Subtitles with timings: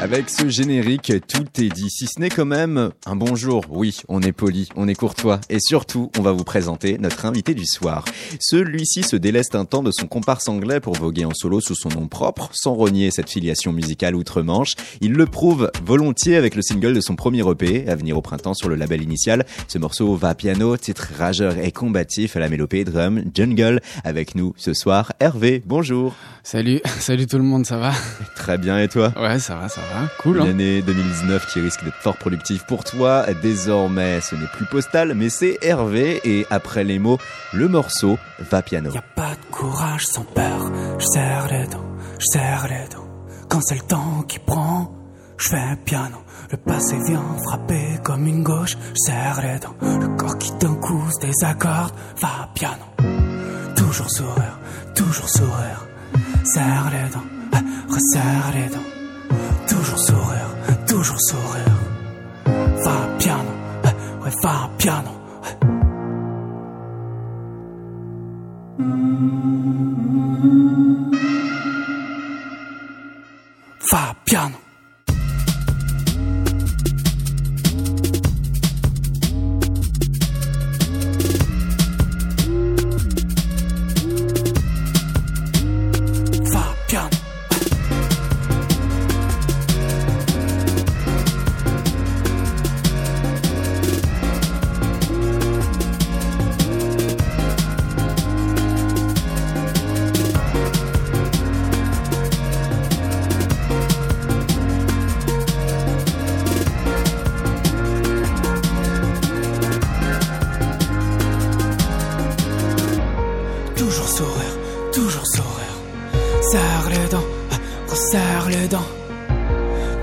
[0.00, 3.66] Avec ce générique, tout est dit, si ce n'est quand même un bonjour.
[3.68, 7.52] Oui, on est poli, on est courtois, et surtout, on va vous présenter notre invité
[7.52, 8.06] du soir.
[8.40, 11.90] Celui-ci se déleste un temps de son comparse anglais pour voguer en solo sous son
[11.90, 14.72] nom propre, sans renier cette filiation musicale outre-Manche.
[15.02, 18.54] Il le prouve volontiers avec le single de son premier EP, à venir au printemps
[18.54, 19.44] sur le label initial.
[19.68, 23.82] Ce morceau va piano, titre rageur et combatif à la mélopée drum, jungle.
[24.02, 26.14] Avec nous ce soir, Hervé, bonjour.
[26.42, 27.92] Salut, salut tout le monde, ça va?
[28.34, 29.12] Très bien, et toi?
[29.16, 30.40] Ouais, ça va, ça va, cool.
[30.40, 33.26] Hein Une année 2019 qui risque d'être fort productive pour toi.
[33.42, 36.20] Désormais, ce n'est plus postal, mais c'est Hervé.
[36.24, 37.18] Et après les mots,
[37.52, 38.18] le morceau
[38.50, 38.90] va piano.
[38.90, 40.72] Y a pas de courage sans peur.
[40.98, 41.86] Je serre les dents,
[42.18, 43.06] je serre les dents.
[43.48, 44.94] Quand c'est le temps qui prend,
[45.36, 46.16] je fais piano.
[46.50, 48.76] Le passé vient frapper comme une gauche.
[48.94, 49.76] Je serre les dents.
[49.82, 51.92] Le corps qui d'un coup se désaccorde.
[52.20, 52.84] Va piano.
[53.76, 54.58] Toujours sourire,
[54.94, 55.86] toujours sourire.
[56.44, 57.30] Serre les dents,
[57.88, 58.90] resserre les dents.
[59.68, 60.50] Toujours sourire,
[60.86, 61.76] toujours sourire.
[62.84, 63.50] Va piano,
[63.84, 65.20] hein, ouais, va piano.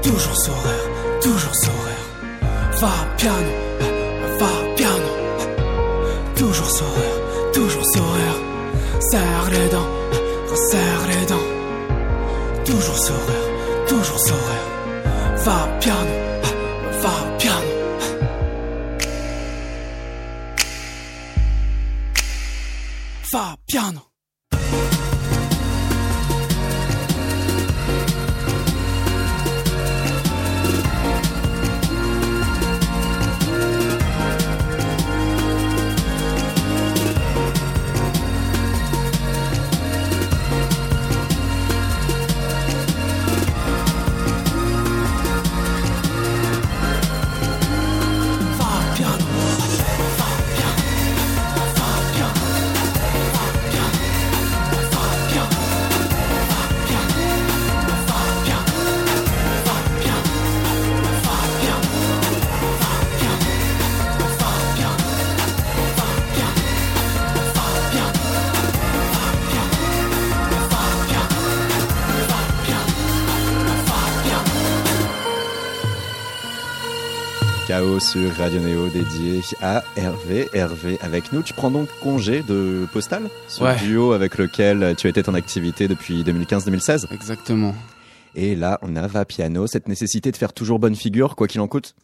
[0.01, 0.89] Toujours sourire,
[1.21, 2.01] toujours sauveur.
[2.79, 3.56] Va piano,
[78.17, 80.47] sur Radio Néo dédié à Hervé.
[80.53, 83.75] Hervé, avec nous, tu prends donc congé de Postal, ce Ouais.
[83.77, 87.05] duo avec lequel tu étais en activité depuis 2015-2016.
[87.13, 87.75] Exactement.
[88.35, 91.61] Et là, on a va piano, cette nécessité de faire toujours bonne figure, quoi qu'il
[91.61, 91.95] en coûte.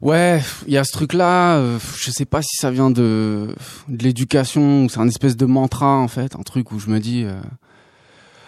[0.00, 3.48] Ouais, il y a ce truc-là, euh, je sais pas si ça vient de,
[3.88, 6.98] de l'éducation ou c'est un espèce de mantra en fait, un truc où je me
[6.98, 7.34] dis, euh,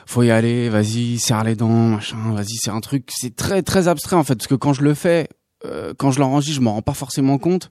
[0.06, 3.88] faut y aller, vas-y, serre les dents, machin, vas-y, c'est un truc, c'est très très
[3.88, 5.28] abstrait en fait, parce que quand je le fais,
[5.64, 7.70] euh, quand je l'enregistre, je m'en rends pas forcément compte.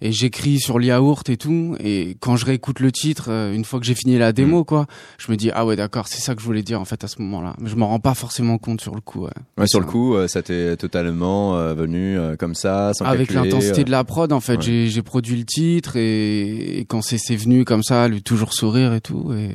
[0.00, 3.64] Et j'écris sur le yaourt et tout, et quand je réécoute le titre, euh, une
[3.64, 4.86] fois que j'ai fini la démo, quoi,
[5.18, 7.08] je me dis ah ouais d'accord, c'est ça que je voulais dire en fait à
[7.08, 7.56] ce moment-là.
[7.58, 9.24] Mais je m'en rends pas forcément compte sur le coup.
[9.24, 9.32] Ouais.
[9.56, 13.90] Ouais, sur le coup, euh, ça t'est totalement venu comme ça, sans avec l'intensité de
[13.90, 14.62] la prod en fait ouais.
[14.62, 18.52] j'ai j'ai produit le titre et, et quand c'est c'est venu comme ça lui toujours
[18.52, 19.50] sourire et tout et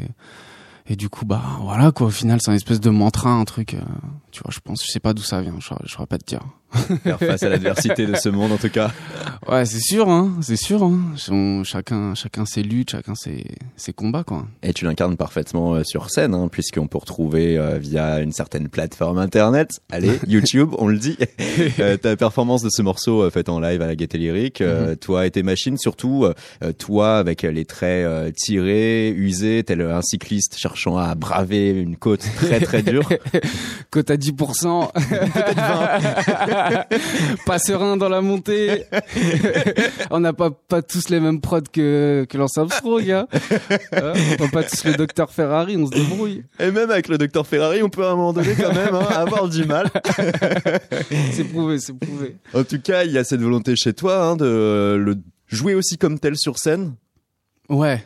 [0.88, 3.74] et du coup bah voilà quoi au final c'est un espèce de mantra un truc
[3.74, 3.82] euh,
[4.32, 6.26] tu vois je pense je sais pas d'où ça vient je je saurais pas te
[6.26, 6.42] dire
[7.04, 8.92] faire face à l'adversité de ce monde en tout cas.
[9.50, 10.84] Ouais, c'est sûr, hein, c'est sûr.
[10.84, 11.00] Hein.
[11.30, 14.46] On- chacun, chacun ses luttes, chacun ses, ses combats, quoi.
[14.62, 18.70] Et tu l'incarnes parfaitement euh, sur scène, hein, puisqu'on peut retrouver euh, via une certaine
[18.70, 19.70] plateforme internet.
[19.92, 21.18] Allez, YouTube, on le dit.
[21.80, 25.26] Euh, ta performance de ce morceau faite en live à la Gaieté Lyrique, euh, toi
[25.26, 26.26] et tes machines, surtout
[26.78, 32.60] toi avec les traits tirés, usés, tel un cycliste cherchant à braver une côte très
[32.60, 33.08] très dure.
[33.92, 34.90] Côte à 10%.
[37.46, 38.86] pas serein dans la montée.
[40.12, 43.10] on n'a pas pas tous les mêmes prods que que Lance Armstrong.
[43.10, 43.28] Hein.
[43.94, 46.44] Hein, on n'a pas tous le docteur Ferrari, on se débrouille.
[46.60, 49.06] Et même avec le docteur Ferrari, on peut à un moment donné quand même hein,
[49.12, 49.90] avoir du mal.
[51.32, 52.36] c'est prouvé, c'est prouvé.
[52.54, 55.16] En tout cas, il y a cette volonté chez toi hein, de le
[55.48, 56.96] jouer aussi comme tel sur scène.
[57.70, 58.04] Ouais.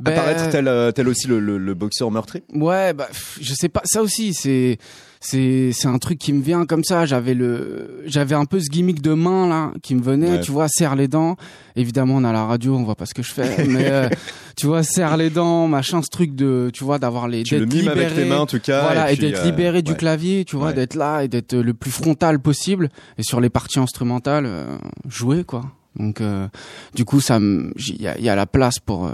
[0.00, 2.42] Ben, Apparaître tel, euh, tel aussi le, le, le boxeur meurtri.
[2.52, 3.08] Ouais, bah
[3.40, 3.82] je sais pas.
[3.84, 4.78] Ça aussi, c'est
[5.28, 7.04] c'est c'est un truc qui me vient comme ça.
[7.06, 10.30] J'avais le j'avais un peu ce gimmick de main là qui me venait.
[10.32, 10.40] Ouais.
[10.40, 11.36] Tu vois, serre les dents.
[11.74, 14.08] Évidemment, on a la radio, on voit pas ce que je fais, mais euh,
[14.56, 17.66] tu vois, serre les dents, machin, ce truc de tu vois d'avoir les Tu le
[17.66, 18.14] mimes avec libéré.
[18.14, 18.82] tes mains en tout cas.
[18.82, 20.74] Voilà, et, d'être euh, libéré du clavier, tu vois, Ouais.
[20.74, 22.88] d'être là et d'être le plus frontal possible.
[23.18, 24.76] Et sur les parties instrumentales, euh,
[25.08, 25.64] jouer quoi.
[25.98, 26.46] Donc, euh,
[26.94, 29.12] du coup, ça, il y y a la place pour euh,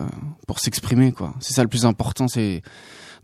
[0.49, 1.32] pour s'exprimer quoi.
[1.41, 2.62] C'est ça le plus important, c'est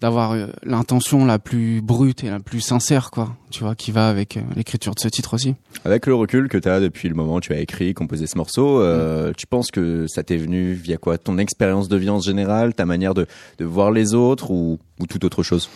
[0.00, 3.37] d'avoir euh, l'intention la plus brute et la plus sincère quoi.
[3.50, 5.55] Tu vois, qui va avec euh, l'écriture de ce titre aussi.
[5.85, 8.37] Avec le recul que tu as depuis le moment où tu as écrit, composé ce
[8.37, 8.83] morceau, Mm.
[8.83, 11.19] euh, tu penses que ça t'est venu via quoi?
[11.19, 13.27] Ton expérience de vie en général, ta manière de,
[13.59, 15.69] de voir les autres ou, ou toute autre chose?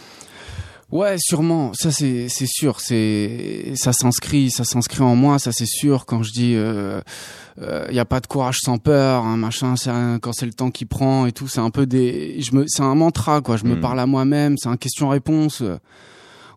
[0.92, 1.72] Ouais, sûrement.
[1.74, 2.78] Ça c'est c'est sûr.
[2.80, 5.38] C'est ça s'inscrit, ça s'inscrit en moi.
[5.38, 6.04] Ça c'est sûr.
[6.06, 7.00] Quand je dis, il euh,
[7.62, 9.74] euh, y a pas de courage sans peur, hein, machin.
[9.76, 11.48] C'est un- quand c'est le temps qui prend et tout.
[11.48, 12.36] C'est un peu des.
[12.42, 12.64] Je me.
[12.68, 13.56] C'est un mantra quoi.
[13.56, 13.80] Je me Mm.
[13.80, 14.56] parle à moi-même.
[14.58, 15.62] C'est un question-réponse.
[15.62, 15.78] euh,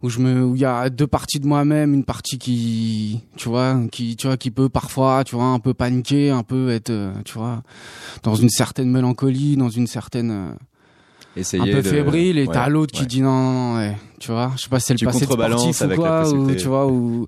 [0.02, 3.50] Où je me, où il y a deux parties de moi-même, une partie qui, tu
[3.50, 6.92] vois, qui, tu vois, qui peut parfois, tu vois, un peu paniquer, un peu être,
[6.92, 7.64] euh, tu vois,
[8.22, 10.52] dans une certaine mélancolie, dans une certaine, euh,
[11.36, 13.02] Essayer un peu de- fébrile et Ouais, t'as l'autre ouais.
[13.02, 15.06] qui dit non, non, non, ouais, tu vois je sais pas si c'est le Tu
[15.06, 17.28] passé sportif ou quoi ou tu vois ou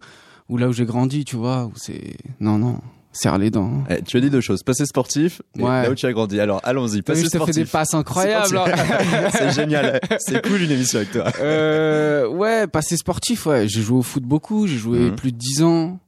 [0.49, 2.79] ou là où j'ai grandi tu vois où c'est non non
[3.11, 5.83] serre les dents Eh, tu as dit deux choses, passé sportif et Ouais.
[5.83, 6.39] là où tu as grandi.
[6.39, 7.55] Alors allons-y, passé vu, je te fais sportif.
[7.55, 9.29] des passes incroyables hein.
[9.31, 11.23] C'est génial, c'est cool une émission avec toi.
[11.39, 15.15] euh, ouais passé sportif ouais j'ai joué au foot beaucoup j'ai joué Mhm.
[15.15, 15.99] plus de 10 ans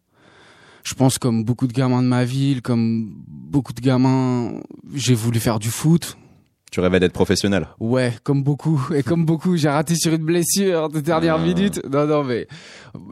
[0.84, 4.54] je pense comme beaucoup de gamins de ma ville comme beaucoup de gamins
[4.94, 6.16] j'ai voulu faire du foot
[6.72, 7.68] Tu rêvais d'être professionnel.
[7.80, 8.80] Ouais, comme beaucoup.
[8.96, 11.44] Et comme beaucoup, j'ai raté sur une blessure de dernière Ah.
[11.44, 11.82] minute.
[11.92, 12.48] Non, non, mais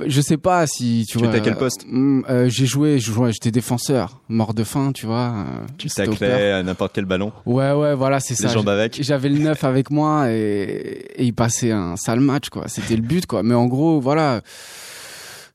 [0.06, 1.30] je sais pas si tu, Tu vois.
[1.30, 5.08] étais à quel euh, poste hum, euh, J'ai joué, j'étais défenseur, mort de faim, tu
[5.08, 5.34] vois.
[5.38, 8.54] euh, Tu taclais à n'importe quel ballon, Ouais, ouais, voilà, c'est les ça.
[8.54, 9.02] jambes avec.
[9.02, 10.36] J'avais le neuf avec moi et,
[11.16, 12.68] et il passait un sale match, quoi.
[12.68, 13.42] C'était le but, quoi.
[13.42, 14.42] Mais en gros, voilà.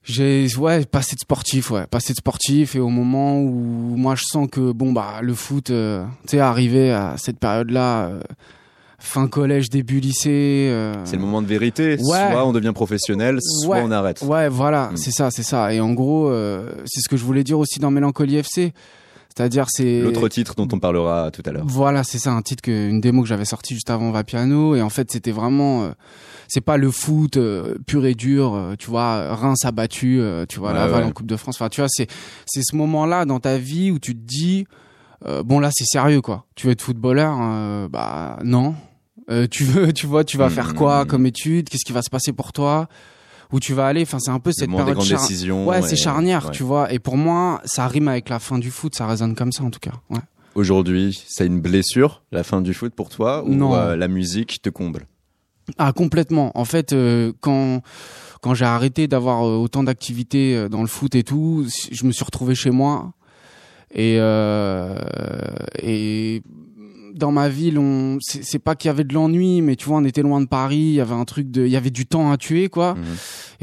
[0.05, 1.87] J'ai, ouais, passé de sportif, ouais.
[1.87, 3.51] Passé de sportif et au moment où
[3.97, 8.07] moi je sens que, bon, bah, le foot, euh, tu sais, arrivé à cette période-là,
[8.07, 8.21] euh,
[8.99, 10.69] fin collège, début lycée.
[10.71, 11.97] euh, C'est le moment de vérité.
[12.01, 12.31] Ouais.
[12.33, 13.83] Soit on devient professionnel, soit Ouais.
[13.85, 14.23] on arrête.
[14.23, 14.97] Ouais, voilà, Mm.
[14.97, 15.73] c'est ça, c'est ça.
[15.73, 18.73] Et en gros, euh, c'est ce que je voulais dire aussi dans Mélancolie FC.
[19.35, 20.01] C'est-à-dire, c'est.
[20.03, 21.65] L'autre titre dont on parlera tout à l'heure.
[21.67, 24.75] Voilà, c'est ça, un titre que, une démo que j'avais sortie juste avant Va Piano.
[24.75, 25.91] Et en fait, c'était vraiment, euh,
[26.49, 30.59] c'est pas le foot euh, pur et dur, euh, tu vois, Reims abattu, euh, tu
[30.59, 31.09] vois, Ouais, Laval ouais.
[31.09, 31.57] en Coupe de France.
[31.57, 32.09] Enfin, tu vois, c'est,
[32.45, 34.67] c'est ce moment-là dans ta vie où tu te dis,
[35.45, 36.45] bon là, c'est sérieux, quoi.
[36.55, 38.75] Tu veux être footballeur, euh, bah non.
[39.51, 41.71] Tu veux, tu vois, tu vas faire quoi mm, comme étude?
[41.71, 42.87] Qu'est-ce qui va se passer pour toi?
[43.53, 45.67] Où tu vas aller Enfin, c'est un peu cette des période grandes char- décisions.
[45.69, 46.51] Ouais, c'est charnière, ouais.
[46.53, 46.93] tu vois.
[46.93, 49.71] Et pour moi, ça rime avec la fin du foot, ça résonne comme ça en
[49.71, 49.93] tout cas.
[50.11, 50.21] Ouais.
[50.55, 53.75] Aujourd'hui, c'est une blessure, la fin du foot pour toi, ou Non.
[53.75, 55.07] euh, la musique te comble?
[55.79, 56.51] Ah complètement.
[56.59, 57.83] En fait, euh, quand
[58.41, 62.25] quand j'ai arrêté d'avoir euh, autant d'activités dans le foot et tout, je me suis
[62.25, 63.13] retrouvé chez moi
[63.95, 64.99] et euh,
[65.81, 66.43] et
[67.15, 70.05] dans ma ville, on c'est pas qu'il y avait de l'ennui, mais tu vois, on
[70.05, 72.31] était loin de Paris, il y avait un truc de il y avait du temps
[72.31, 72.95] à tuer quoi.
[72.95, 73.03] Mhm.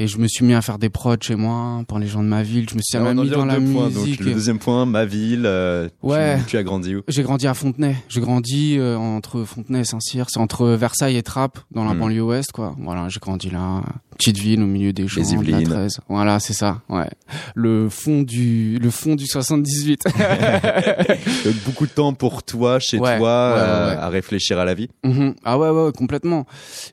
[0.01, 2.27] Et je me suis mis à faire des prods chez moi pour les gens de
[2.29, 3.89] ma ville, je me suis Alors, même mis dans la deux points.
[3.89, 4.21] Donc, musique.
[4.21, 5.43] le deuxième point, ma ville.
[5.45, 6.37] euh, Ouais.
[6.47, 7.01] Tu, as grandi où?
[7.09, 7.97] J'ai grandi à Fontenay.
[8.07, 10.27] J'ai grandi euh, entre Fontenay et Saint-Cyr.
[10.29, 11.99] C'est entre Versailles et Trappes, dans la Hmm.
[11.99, 12.75] banlieue ouest, quoi.
[12.79, 13.81] Voilà, j'ai grandi là.
[14.17, 15.63] Petite ville au milieu des champs de la Yvelines.
[15.69, 15.99] 13.
[16.09, 16.81] Voilà, c'est ça.
[16.89, 17.09] Ouais.
[17.55, 20.03] Le fond du, le fond du 78.
[21.45, 24.73] Donc, beaucoup de temps pour toi, chez Ouais, toi, ouais, euh, à réfléchir à la
[24.73, 24.89] vie?
[25.03, 25.35] Mhm.
[25.43, 26.45] Ah ouais, ouais, complètement.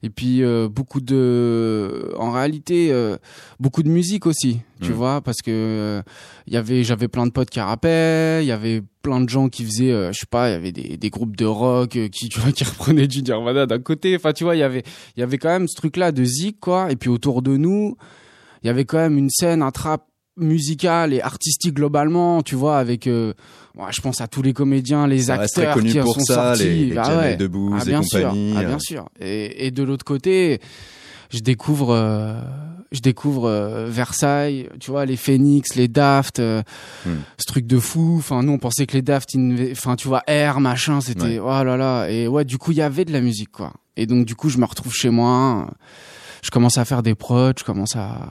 [0.03, 3.17] Et puis beaucoup de, en réalité, euh,
[3.61, 4.95] beaucoup de musique aussi, tu Mm.
[4.95, 6.03] vois, parce que euh,
[6.49, 9.65] y avait, j'avais plein de potes qui rappaient, il y avait plein de gens qui
[9.65, 12.29] faisaient, euh, je sais pas, il y avait des, des groupes de rock euh, qui,
[12.31, 14.17] tu vois, qui reprenaient du Nirvana d'un côté.
[14.17, 14.83] Enfin, tu vois, il y avait,
[15.17, 16.91] il y avait quand même ce truc-là de zik, quoi.
[16.91, 17.97] Et puis autour de nous,
[18.63, 20.07] il y avait quand même une scène, un trap
[20.39, 23.33] musical et artistique globalement, tu vois, avec, euh,
[23.75, 26.65] ouais, je pense à tous les comédiens, les acteurs connu qui pour sont ça, sortis.
[26.65, 27.37] les, les Ah ouais.
[27.37, 28.35] Debbouze Ah, et bien sûr.
[28.57, 29.09] Ah, bien sûr.
[29.19, 30.61] Et, et de l'autre côté,
[31.33, 32.35] je découvre, euh,
[32.93, 36.63] je découvre euh, Versailles, tu vois, les Phoenix, les Daft, euh,
[37.05, 37.17] Hmm.
[37.39, 38.17] ce truc de fou.
[38.19, 39.31] Enfin, nous, on pensait que les Daft,
[39.73, 41.39] enfin, tu vois, Air, machin, c'était, Ouais.
[41.41, 42.09] oh là là.
[42.09, 43.73] Et ouais, du coup, il y avait de la musique, quoi.
[43.97, 45.69] Et donc, du coup, je me retrouve chez moi.
[46.43, 48.29] je commence à faire des prods, je commence à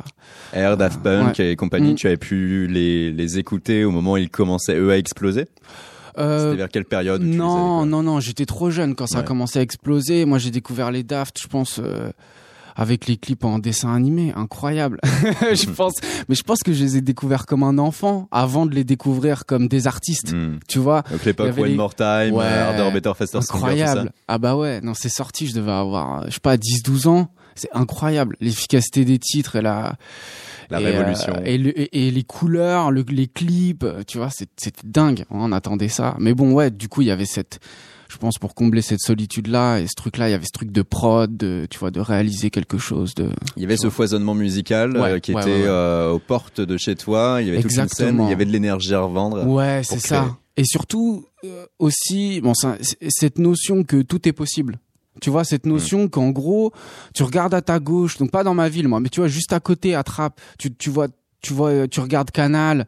[0.54, 1.52] Air, Daft Punk Ouais.
[1.52, 1.96] et compagnie, Mm.
[1.96, 5.48] tu avais pu les, les écouter au moment où ils commençaient eux à exploser?
[6.18, 8.96] Euh, C'était vers quelle période où tu les avais, Non, non, non, j'étais trop jeune
[8.96, 9.28] quand ça a Ouais.
[9.28, 10.24] commencé à exploser.
[10.24, 12.10] Moi, j'ai découvert les Daft, je pense, euh,
[12.76, 15.00] avec les clips en dessin animé, incroyable.
[15.04, 15.94] je pense,
[16.30, 19.46] mais je pense que je les ai découverts comme un enfant avant de les découvrir
[19.46, 20.34] comme des artistes.
[20.34, 20.60] Hmm.
[20.68, 22.44] Tu vois, Donc l'époque One les- More Time, Ouais.
[22.46, 23.84] euh, Harder, Better, Faster, Stronger, tout ça.
[23.86, 24.12] incroyable.
[24.28, 27.30] Ah bah ouais, non, c'est sorti, je devais avoir, euh, je sais pas, 10-12 ans.
[27.58, 29.96] C'est incroyable, l'efficacité des titres et la
[30.70, 31.34] La et, révolution.
[31.38, 34.82] euh, et, le- et- et les couleurs, le- les clips, euh, tu vois, c'est- c'était
[34.86, 35.24] dingue.
[35.30, 36.16] On attendait ça.
[36.20, 37.60] Mais bon, ouais, du coup, il y avait cette,
[38.10, 40.82] je pense, pour combler cette solitude-là et ce truc-là, il y avait ce truc de
[40.82, 43.16] prod, de, tu vois, de réaliser quelque chose.
[43.16, 43.30] De...
[43.58, 46.62] Il y avait ce foisonnement musical Ouais, euh, qui ouais, était ouais, euh, aux portes
[46.62, 47.38] de chez toi.
[47.42, 48.28] Il y avait toute une scène, Exactement.
[48.28, 49.46] il y avait de l'énergie à revendre.
[49.48, 50.38] Ouais, c'est ça.
[50.58, 52.78] Et surtout euh, aussi, bon, ça-
[53.10, 54.78] cette notion que tout est possible.
[55.22, 56.74] Tu vois cette notion qu'en gros,
[57.14, 59.54] tu regardes à ta gauche, donc pas dans ma ville moi, mais tu vois juste
[59.54, 61.08] à côté, à Trappes, tu, tu vois,
[61.42, 62.86] tu vois, tu regardes Canal,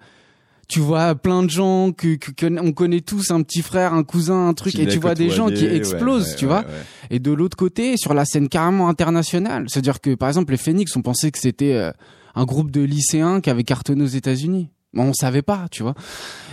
[0.68, 4.04] tu vois plein de gens que, que, que- on connaît tous, un petit frère, un
[4.04, 6.66] cousin, un truc, et tu vois des gens qui explosent, ouais, tu vois.
[7.10, 10.96] Et de l'autre côté, sur la scène carrément internationale, c'est-à-dire que par exemple les Phoenix,
[10.96, 11.92] on pensait que c'était euh,
[12.36, 14.70] un groupe de lycéens qui avait cartonné aux États-Unis.
[14.94, 15.96] Bon, on savait pas, tu vois.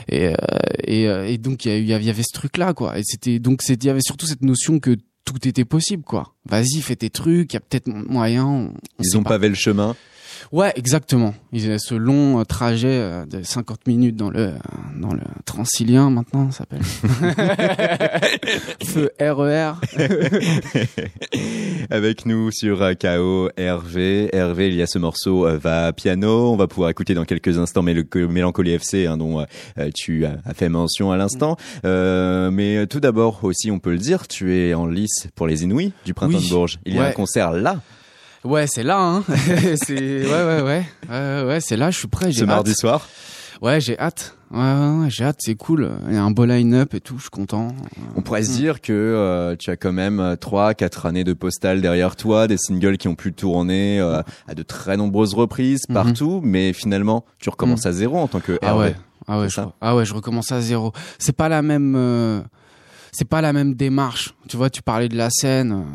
[0.08, 0.34] Et euh,
[0.84, 2.98] et, euh, et donc il y, y avait ce truc-là, quoi.
[2.98, 6.34] Et c'était donc il y avait surtout cette notion que tout était possible, quoi.
[6.46, 8.44] Vas-y, fais tes trucs, il y a peut-être moyen.
[8.44, 9.30] on- on Ils ont pas.
[9.30, 9.96] pavé le chemin.
[10.52, 11.34] Ouais, exactement.
[11.52, 14.52] Ils avaient ce long euh, trajet euh, de 50 minutes dans le euh,
[15.00, 16.82] dans le Transilien maintenant, ça s'appelle.
[18.84, 19.72] Feu E RER.
[21.90, 24.28] Avec nous sur KO Hervé.
[24.34, 26.52] Hervé, il y a ce morceau Va piano.
[26.52, 29.44] On va pouvoir écouter dans quelques instants Mél- Mélancolie FC hein, dont
[29.78, 31.56] euh, tu as as fait mention à l'instant.
[31.84, 35.62] Euh, mais tout d'abord aussi, on peut le dire, tu es en lice pour les
[35.64, 36.44] Inouïs du Printemps Oui.
[36.44, 36.78] de Bourges.
[36.86, 37.06] Il y a Ouais.
[37.08, 37.80] un concert là,
[38.44, 39.24] Ouais, c'est là, hein.
[39.28, 39.94] c'est
[40.26, 41.90] ouais, ouais, ouais, ouais, ouais, c'est là.
[41.90, 42.30] Je suis prêt.
[42.30, 42.48] J'ai ce hâte.
[42.48, 43.08] mardi soir.
[43.62, 44.36] Ouais, j'ai hâte.
[44.50, 45.38] Ouais, ouais, ouais, j'ai hâte.
[45.40, 45.90] C'est cool.
[46.08, 47.16] Il y a un beau line-up et tout.
[47.16, 47.68] Je suis content.
[48.16, 48.44] On pourrait Mm.
[48.44, 52.16] se dire que euh, tu as quand même euh, trois, quatre années de postal derrière
[52.16, 55.94] toi, des singles qui ont pu tourner euh, à de très nombreuses reprises Mhm.
[55.94, 58.94] partout, mais finalement tu recommences à zéro en tant que Ah ouais.
[59.26, 60.92] Ah ouais, je, ah ouais, je recommence à zéro.
[61.18, 62.42] C'est pas la même, euh,
[63.10, 64.34] c'est pas la même démarche.
[64.48, 65.86] Tu vois, tu parlais de la scène.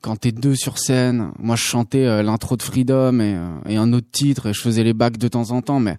[0.00, 3.76] Quand t'es deux sur scène, moi je chantais euh, l'intro de Freedom et, euh, et
[3.76, 5.98] un autre titre et je faisais les bacs de temps en temps, mais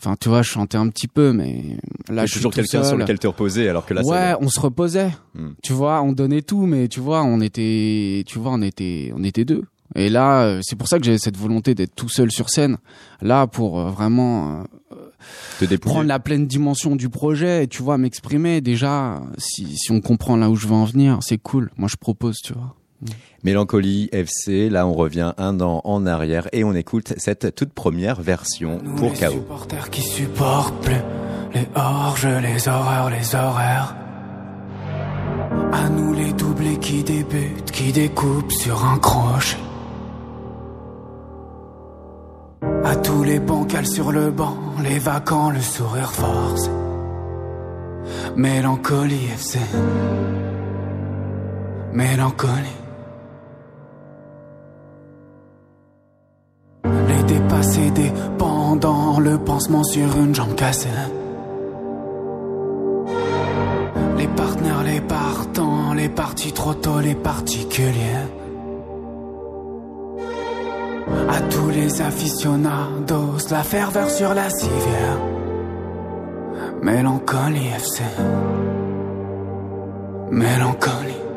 [0.00, 1.76] enfin tu vois, je chantais un petit peu, mais
[2.08, 5.12] là je toujours quelqu'un sur lequel te reposer, alors que là, ouais, on se reposait.
[5.34, 5.50] Hmm.
[5.62, 9.22] Tu vois, on donnait tout, mais tu vois, on était, tu vois, on était, on
[9.22, 9.64] était deux.
[9.96, 12.78] Et là, euh, c'est pour ça que j'avais cette volonté d'être tout seul sur scène,
[13.20, 17.98] là pour euh, vraiment euh, te prendre la pleine dimension du projet et tu vois
[17.98, 18.60] m'exprimer.
[18.60, 21.70] Déjà, si si on comprend là où je veux en venir, c'est cool.
[21.76, 22.76] Moi, je propose, tu vois.
[23.42, 28.20] Mélancolie FC, là on revient un an en arrière et on écoute cette toute première
[28.20, 29.30] version Nous, pour les KO.
[29.32, 31.02] supporters qui supportent plus
[31.54, 33.96] les orges, les horreurs, les horaires.
[35.72, 39.56] À nous les doublés qui débutent, qui découpent sur un crochet.
[42.84, 46.70] À tous les bancals sur le banc, les vacants, le sourire forcé.
[48.36, 49.58] Mélancolie FC.
[51.92, 52.79] Mélancolie.
[57.90, 60.88] Dépendants, le pansement sur une jambe cassée.
[64.18, 68.26] Les partenaires, les partants, les partis trop tôt, les particuliers.
[71.28, 75.18] À tous les aficionados, la ferveur sur la civière.
[76.82, 78.02] Mélancolie FC.
[80.30, 81.29] Mélancolie.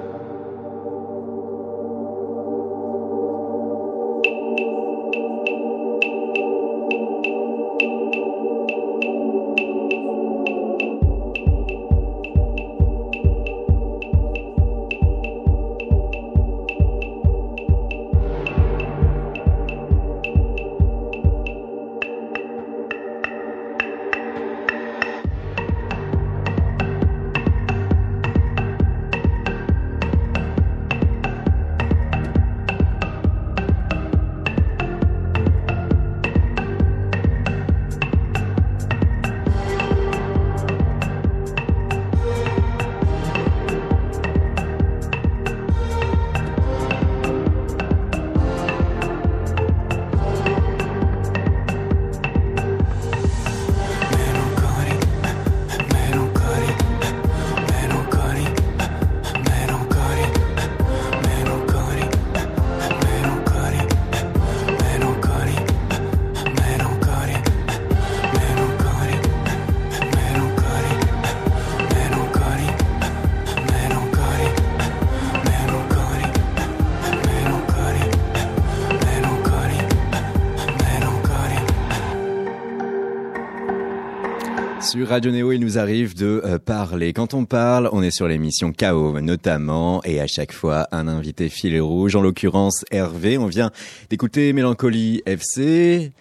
[85.14, 87.14] Radio Néo, il nous arrive de euh, parler.
[87.14, 91.50] Quand on parle, on est sur l'émission KO notamment, et à chaque fois un invité
[91.50, 93.38] filet rouge, en l'occurrence Hervé.
[93.38, 93.70] On vient
[94.10, 96.14] d'écouter Mélancolie FC.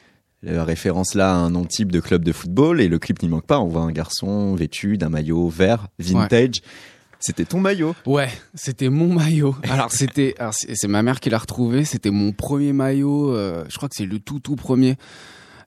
[0.42, 3.30] La référence là à un nom type de club de football et le clip n'y
[3.30, 3.61] manque pas.
[3.61, 6.61] On voit un garçon vêtu d'un maillot vert vintage.
[7.18, 7.94] C'était ton maillot?
[8.04, 9.56] Ouais, c'était mon maillot.
[9.70, 11.87] Alors c'était, c'est ma mère qui l'a retrouvé.
[11.87, 13.34] C'était mon premier maillot.
[13.34, 14.99] Euh, je crois que c'est le tout tout premier.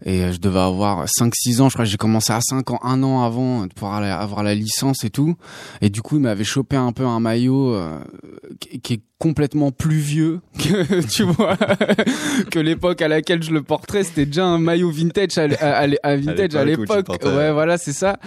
[0.04, 1.86] Et euh, je devais avoir 5-6 ans, je crois.
[1.86, 5.10] Que j'ai commencé à 5 ans, un an avant de pouvoir avoir la licence et
[5.10, 5.36] tout.
[5.82, 8.00] Et du coup, il m'avait chopé un peu un maillot euh,
[8.60, 11.58] qui est complètement plus vieux que tu vois
[12.52, 14.04] que l'époque à laquelle je le porterais.
[14.04, 15.44] C'était déjà un maillot vintage à,
[16.04, 17.52] à vintage à l'époque ouais.
[17.52, 18.18] voilà c'est ça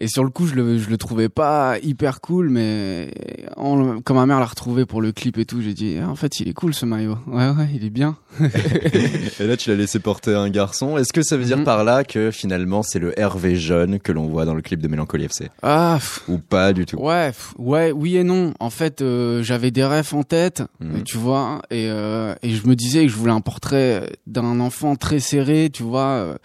[0.00, 3.12] et sur le coup, je le, je le trouvais pas hyper cool, mais
[3.56, 6.16] en, quand ma mère l'a retrouvé pour le clip et tout, j'ai dit, ah, en
[6.16, 7.18] fait, il est cool ce maillot.
[7.26, 8.16] Ouais, ouais, il est bien.
[8.40, 10.96] et là, tu l'as laissé porter un garçon.
[10.96, 11.64] Est-ce que ça veut dire mhm.
[11.64, 14.88] par là que finalement, c'est le Hervé jeune que l'on voit dans le clip de
[14.88, 15.98] Mélancolie FC Ah.
[16.28, 16.96] Ou pas du tout?
[16.96, 18.54] Ouais, ouais, oui et non.
[18.58, 21.02] En fait, euh, j'avais des rêves en tête, mhm.
[21.02, 24.96] tu vois, et, euh, et je me disais que je voulais un portrait d'un enfant
[24.96, 26.00] très serré, tu vois.
[26.00, 26.36] Euh,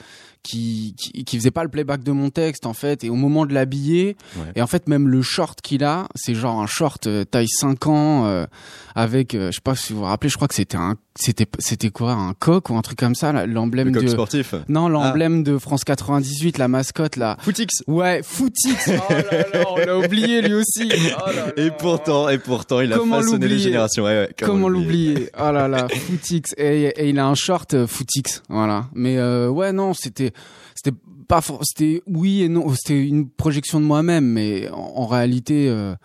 [0.46, 0.94] qui,
[1.26, 4.16] qui, faisait pas le playback de mon texte en fait et au moment de l'habiller
[4.56, 7.88] et en fait même le short qu'il a c'est genre un short euh, taille 5
[7.88, 8.46] ans euh,
[8.94, 11.48] avec euh, je sais pas si vous vous rappelez je crois que c'était un c'était
[11.58, 14.54] c'était quoi un coq ou un truc comme ça l'emblème de sportif.
[14.68, 15.52] Non l'emblème ah.
[15.52, 17.38] de France 98 la mascotte là.
[17.40, 17.84] Footix.
[17.88, 18.90] Ouais Footix.
[19.10, 20.92] Oh là là on l'a oublié lui aussi.
[21.18, 24.04] Oh et pourtant et pourtant il a façonné les générations.
[24.04, 26.54] Ouais, comment, l'oublier oh là là Footix.
[26.58, 28.88] Et, et, il a un short Footix voilà.
[28.94, 30.34] Mais ouais non c'était
[30.76, 30.96] c'était
[31.28, 35.96] pas c'était oui et non c'était une projection de moi-même mais en, réalité euh,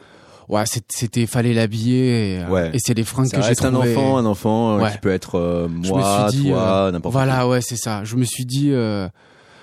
[0.49, 4.17] ouais c'était fallait l'habiller et, euh, et c'est des fringues que j'ai trouvé un enfant
[4.17, 8.05] un enfant euh, qui peut être moi toi n'importe voilà ouais c'est ça.
[8.05, 8.73] Je me suis dit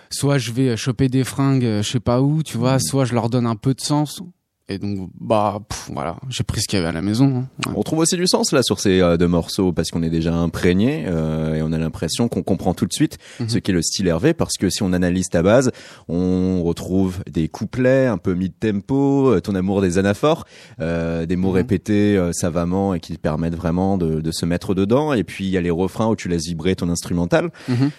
[0.09, 2.79] soit je vais choper des fringues je sais pas où tu vois mm.
[2.79, 4.21] soit je leur donne un peu de sens
[4.69, 5.59] et donc, bah,
[5.93, 7.47] voilà, j'ai pris ce qu'il y avait à la maison.
[7.65, 7.71] Hein.
[7.73, 10.33] On trouve aussi du sens là sur ces euh, deux morceaux parce qu'on est déjà
[10.33, 13.47] imprégné euh, et on a l'impression qu'on comprend tout de suite mhm.
[13.47, 15.71] ce qu'est le style Hervé parce que si on analyse ta base,
[16.09, 20.45] on retrouve des couplets un peu mid-tempo, euh, ton amour des anaphores,
[20.81, 21.55] euh, des mots mhm.
[21.55, 25.13] répétés savamment et qui permettent vraiment de, de, se mettre dedans.
[25.13, 27.51] Et puis il y a les refrains où tu laisses vibrer ton instrumental.
[27.69, 27.89] Mhm.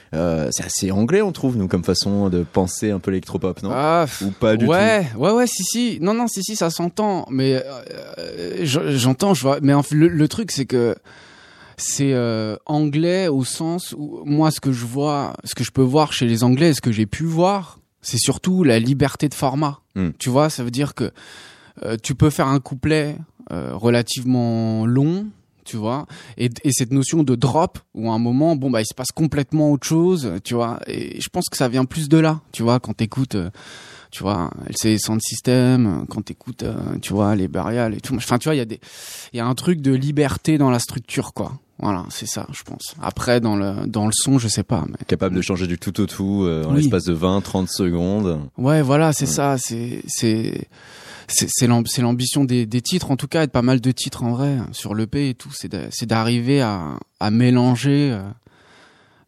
[0.53, 3.71] c'est assez anglais, on trouve, nous, comme façon de penser un peu l'électropop, non?
[3.73, 4.71] Ah, Ou pas du tout?
[4.71, 5.99] Ouais, ouais, ouais, si, si.
[6.03, 9.59] Non, non, si, si ça s'entend, mais euh, j'entends, je vois.
[9.63, 10.97] Mais le, truc, c'est que
[11.77, 15.83] c'est euh, anglais au sens où moi, ce que je vois, ce que je peux
[15.83, 19.81] voir chez les Anglais, ce que j'ai pu voir, c'est surtout la liberté de format.
[19.95, 20.11] Hmm.
[20.19, 21.13] Tu vois, ça veut dire que
[21.85, 23.17] euh, tu peux faire un couplet
[23.51, 25.25] relativement long,
[25.65, 26.05] tu vois
[26.37, 29.11] et, et, cette notion de drop où à un moment bon bah il se passe
[29.11, 32.63] complètement autre chose tu vois et je pense que ça vient plus de là tu
[32.63, 33.39] vois quand t'écoutes
[34.11, 38.15] tu vois, LCD Sound System, quand t'écoutes, euh, tu vois, les Burial et tout.
[38.15, 38.81] Enfin, tu vois, il y a des,
[39.33, 41.53] il y a un truc de liberté dans la structure, quoi.
[41.81, 42.97] Voilà, c'est ça, je pense.
[43.01, 44.85] Après, dans le dans le son, je sais pas.
[44.89, 44.97] Mais...
[45.07, 48.41] Capable de changer du tout au tout euh, en l'espace de 20, 30 secondes.
[48.57, 49.57] Ouais, voilà, c'est ça.
[49.59, 50.67] C'est c'est
[51.29, 54.33] c'est l'ambition des, des titres, en tout cas, et de pas mal de titres en
[54.33, 55.51] vrai sur l'EP et tout.
[55.53, 58.19] C'est d'arriver à, à mélanger.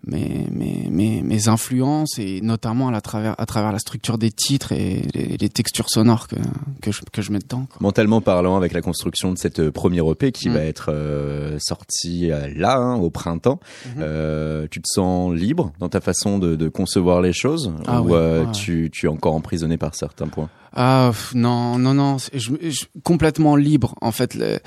[0.06, 4.72] Mes, mes, mes, influences et notamment à, la travers, à travers la structure des titres
[4.72, 6.36] et les, textures sonores que,
[6.80, 7.66] que, je, que je mets dedans.
[7.80, 10.52] Mentalement parlant, avec la construction de cette euh, première EP qui mm.
[10.54, 14.00] va être euh, sortie euh, là, hein, au printemps, mm-hmm.
[14.00, 18.52] euh, tu te sens libre dans ta façon de, de concevoir les choses ah ou
[18.52, 20.48] tu, tu es encore emprisonné par certains points?
[20.72, 24.60] Ah non non non, je, je, complètement libre en fait le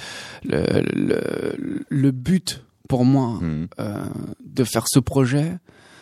[0.44, 3.40] le, le, le but pour moi
[3.80, 4.04] euh,
[4.54, 5.58] de faire ce projet,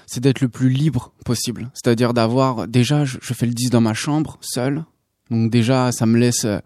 [0.05, 1.71] c'est d'être le plus libre possible.
[1.73, 4.83] C'est-à-dire d'avoir déjà, je, fais le 10 dans ma chambre seul,
[5.29, 6.59] donc déjà ça me laisse euh,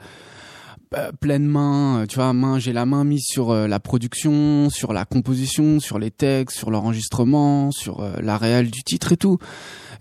[1.20, 4.94] pleine main, euh, tu vois, main, j'ai la main mise sur euh, la production, sur
[4.94, 9.38] la composition, sur les textes, sur l'enregistrement, sur la réelle du titre et tout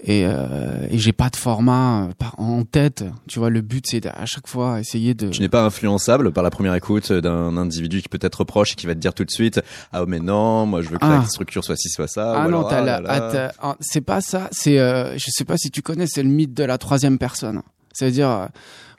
[0.05, 3.05] et, euh, et j'ai pas de format euh, en tête.
[3.27, 5.29] Tu vois, le but c'est à chaque fois essayer de.
[5.29, 8.75] Tu n'es pas influençable par la première écoute d'un individu qui peut être proche et
[8.75, 9.61] qui va te dire tout de suite
[9.93, 11.27] ah mais non moi je veux que la ah.
[11.27, 12.43] structure soit ci soit ça.
[12.43, 14.49] Ah non t'as ah, ah, c'est pas ça.
[14.53, 17.63] C'est euh, je sais pas si tu connais c'est le mythe de la troisième personne.
[17.95, 18.49] C'est à dire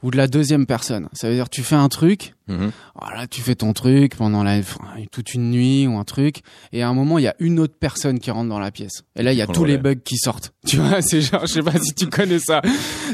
[0.05, 1.10] ou de la deuxième personne.
[1.13, 2.71] Ça veut dire tu fais un truc, mhm.
[2.99, 4.60] voilà, tu fais ton truc pendant la,
[5.12, 7.73] toute une nuit ou un truc, et à un moment il y a une autre
[7.79, 9.03] personne qui rentre dans la pièce.
[9.15, 10.53] Et là il y a tous les bugs qui sortent.
[10.65, 12.62] Tu vois, c'est genre, je sais pas si tu connais ça.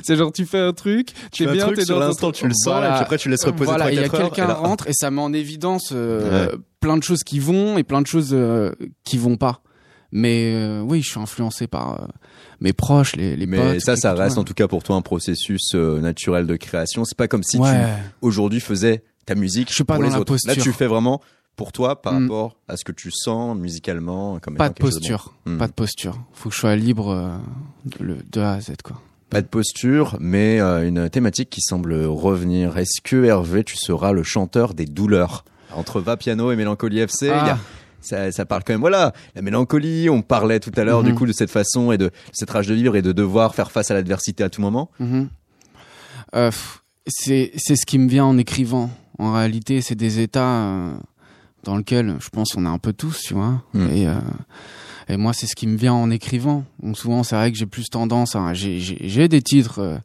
[0.04, 2.84] C'est genre tu fais un truc, tu es bien, t'es dans l'instant tu le sens,
[2.84, 5.22] et puis après tu laisses reposer voilà, il y a quelqu'un rentre et ça met
[5.22, 8.72] en évidence euh, plein de choses qui vont et plein de choses euh,
[9.06, 9.62] qui vont pas
[10.12, 12.06] Mais euh, oui, je suis influencé par euh,
[12.60, 13.80] mes proches, les, les Mais potes.
[13.82, 17.06] ça, ça reste en tout cas pour toi un processus euh, naturel de création.
[17.06, 17.72] C'est pas comme si Ouais.
[17.72, 17.88] tu
[18.22, 20.34] aujourd'hui faisais ta musique Je suis pas pour dans les la autres.
[20.34, 20.64] Là, posture.
[20.64, 21.22] tu fais vraiment
[21.56, 22.24] pour toi par Mm.
[22.24, 24.40] rapport à ce que tu sens musicalement.
[24.40, 24.88] Comme Pas de bon.
[24.88, 25.58] posture, Hmm.
[25.58, 26.18] pas de posture.
[26.34, 27.40] Faut que je sois libre
[27.86, 29.00] de, de A à Z quoi.
[29.30, 32.78] Pas de posture, mais une thématique qui semble revenir.
[32.78, 35.46] Est-ce que Hervé, tu seras le chanteur des douleurs?
[35.74, 37.58] Entre Va Piano et Mélancolie FC Ah.
[38.02, 40.10] Ça, ça parle quand même, voilà, la mélancolie.
[40.10, 41.10] On parlait tout à l'heure Mhm.
[41.10, 43.72] du coup de cette façon et de cette rage de vivre et de devoir faire
[43.72, 44.90] face à l'adversité à tout moment.
[45.00, 45.30] Mhm.
[46.36, 46.52] Euh,
[47.08, 48.90] c'est c'est ce qui me vient en écrivant.
[49.20, 50.94] En réalité, c'est des états euh,
[51.64, 53.62] dans lesquels je pense on est un peu tous, tu vois.
[53.74, 53.88] Mm.
[53.92, 54.14] Et euh,
[55.10, 56.64] et moi, c'est ce qui me vient en écrivant.
[56.82, 60.00] Donc souvent, c'est vrai que j'ai plus tendance à j'ai des titres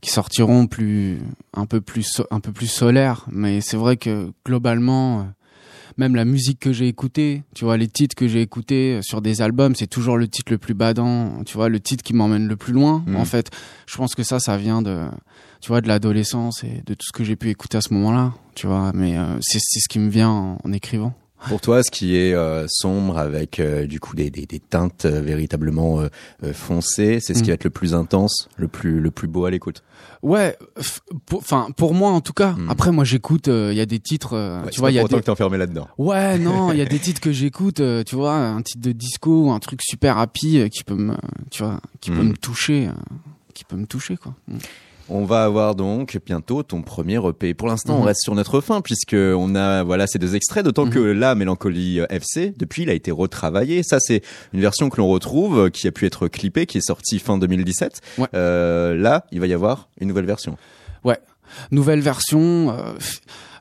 [0.00, 1.18] qui sortiront plus
[1.52, 5.26] un peu plus un peu plus solaires, mais c'est vrai que globalement.
[5.96, 9.22] Même la musique que j'ai écoutée, tu vois, les titres que j'ai écoutés euh, sur
[9.22, 12.46] des albums, c'est toujours le titre le plus badant, tu vois, le titre qui m'emmène
[12.48, 13.02] le plus loin.
[13.06, 13.16] Mm.
[13.16, 13.50] En fait,
[13.86, 15.06] je pense que ça, ça vient de,
[15.60, 18.34] tu vois, de l'adolescence et de tout ce que j'ai pu écouter à ce moment-là,
[18.54, 18.92] tu vois.
[18.94, 21.14] Mais euh, c'est c'est ce qui me vient en, en écrivant.
[21.48, 25.04] Pour toi, ce qui est euh, sombre avec euh, du coup des, des, des teintes
[25.04, 26.00] euh, véritablement
[26.52, 27.48] foncées, c'est ce qui Mm.
[27.48, 29.82] va être le plus intense, le plus le plus beau à l'écoute?
[30.22, 30.56] Ouais,
[31.26, 32.52] pour- enfin pour, moi en tout cas.
[32.52, 32.70] Mm.
[32.70, 35.14] Après, moi j'écoute, il y a des titres, Ouais, tu vois, il y a des...
[35.14, 35.88] que t'es enfermé là-dedans.
[35.98, 39.50] Ouais, non, il y a des titres que j'écoute, tu vois, un titre de disco,
[39.50, 41.14] un truc super happy qui peut me,
[41.50, 42.28] tu vois, qui peut Mm.
[42.30, 42.88] me toucher,
[43.54, 44.34] qui peut me toucher quoi.
[44.48, 44.56] Mm.
[45.08, 47.54] On va avoir donc bientôt ton premier EP.
[47.54, 48.06] Pour l'instant, on Mhm.
[48.06, 50.64] reste sur notre fin puisque on a voilà ces deux extraits.
[50.64, 50.90] D'autant Mhm.
[50.92, 53.82] que là, Mélancolie euh, FC, depuis, il a été retravaillé.
[53.84, 56.86] Ça, c'est une version que l'on retrouve, euh, qui a pu être clippée, qui est
[56.86, 58.00] sortie fin 2017.
[58.18, 58.26] Ouais.
[58.34, 60.56] Euh, là, il va y avoir une nouvelle version.
[61.70, 62.92] nouvelle version, euh,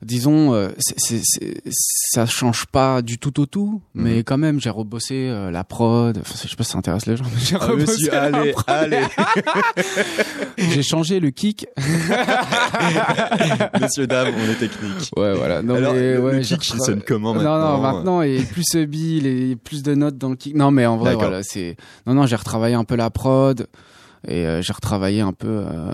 [0.05, 4.03] disons, euh, c'est- c'est- c'est- ça change pas du tout au tout, Mhm.
[4.03, 6.17] mais quand même, j'ai rebossé euh, la prod.
[6.19, 8.21] Enfin, je sais pas si ça intéresse les gens, mais j'ai Ah, rebossé monsieur, la
[8.23, 8.65] allez, prod.
[8.67, 9.01] allez,
[10.57, 11.65] J'ai changé le kick.
[13.81, 15.11] monsieur dame, on est technique.
[15.17, 15.61] Ouais, voilà.
[15.61, 18.35] Non, Alors, mais, le, ouais, le kick, il sonne comment Non, maintenant non, maintenant, il
[18.35, 20.55] y a plus ce bill et plus de notes dans le kick.
[20.55, 21.27] Non, mais en vrai, D'accord.
[21.29, 21.75] voilà, c'est.
[22.07, 23.67] Non, non, j'ai retravaillé un peu la prod
[24.27, 25.91] et euh, j'ai retravaillé un peu, euh,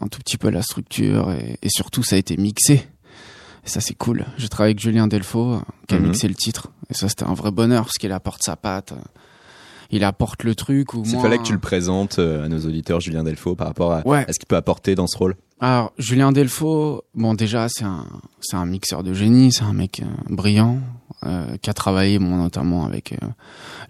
[0.00, 2.86] un tout petit peu la structure et, et surtout, ça a été mixé.
[3.64, 4.26] Et ça, c'est cool.
[4.36, 6.08] J'ai travaillé avec Julien Delfaux, euh, qui a Mhm.
[6.08, 6.68] mixé le titre.
[6.90, 8.92] Et ça, c'était un vrai bonheur parce qu'il apporte sa patte.
[8.92, 8.96] euh,
[9.90, 10.94] Il apporte le truc.
[10.94, 13.92] Ou moi- fallait que tu le présentes euh, à nos auditeurs, Julien Delfaux, par rapport
[13.92, 14.24] à, Ouais.
[14.28, 15.36] à ce qu'il peut apporter dans ce rôle.
[15.60, 18.06] Alors, Julien Delfaux, bon, déjà, c'est un,
[18.40, 20.80] c'est un mixeur de génie, c'est un mec euh, brillant,
[21.24, 23.26] euh, qui a travaillé, bon, notamment avec euh,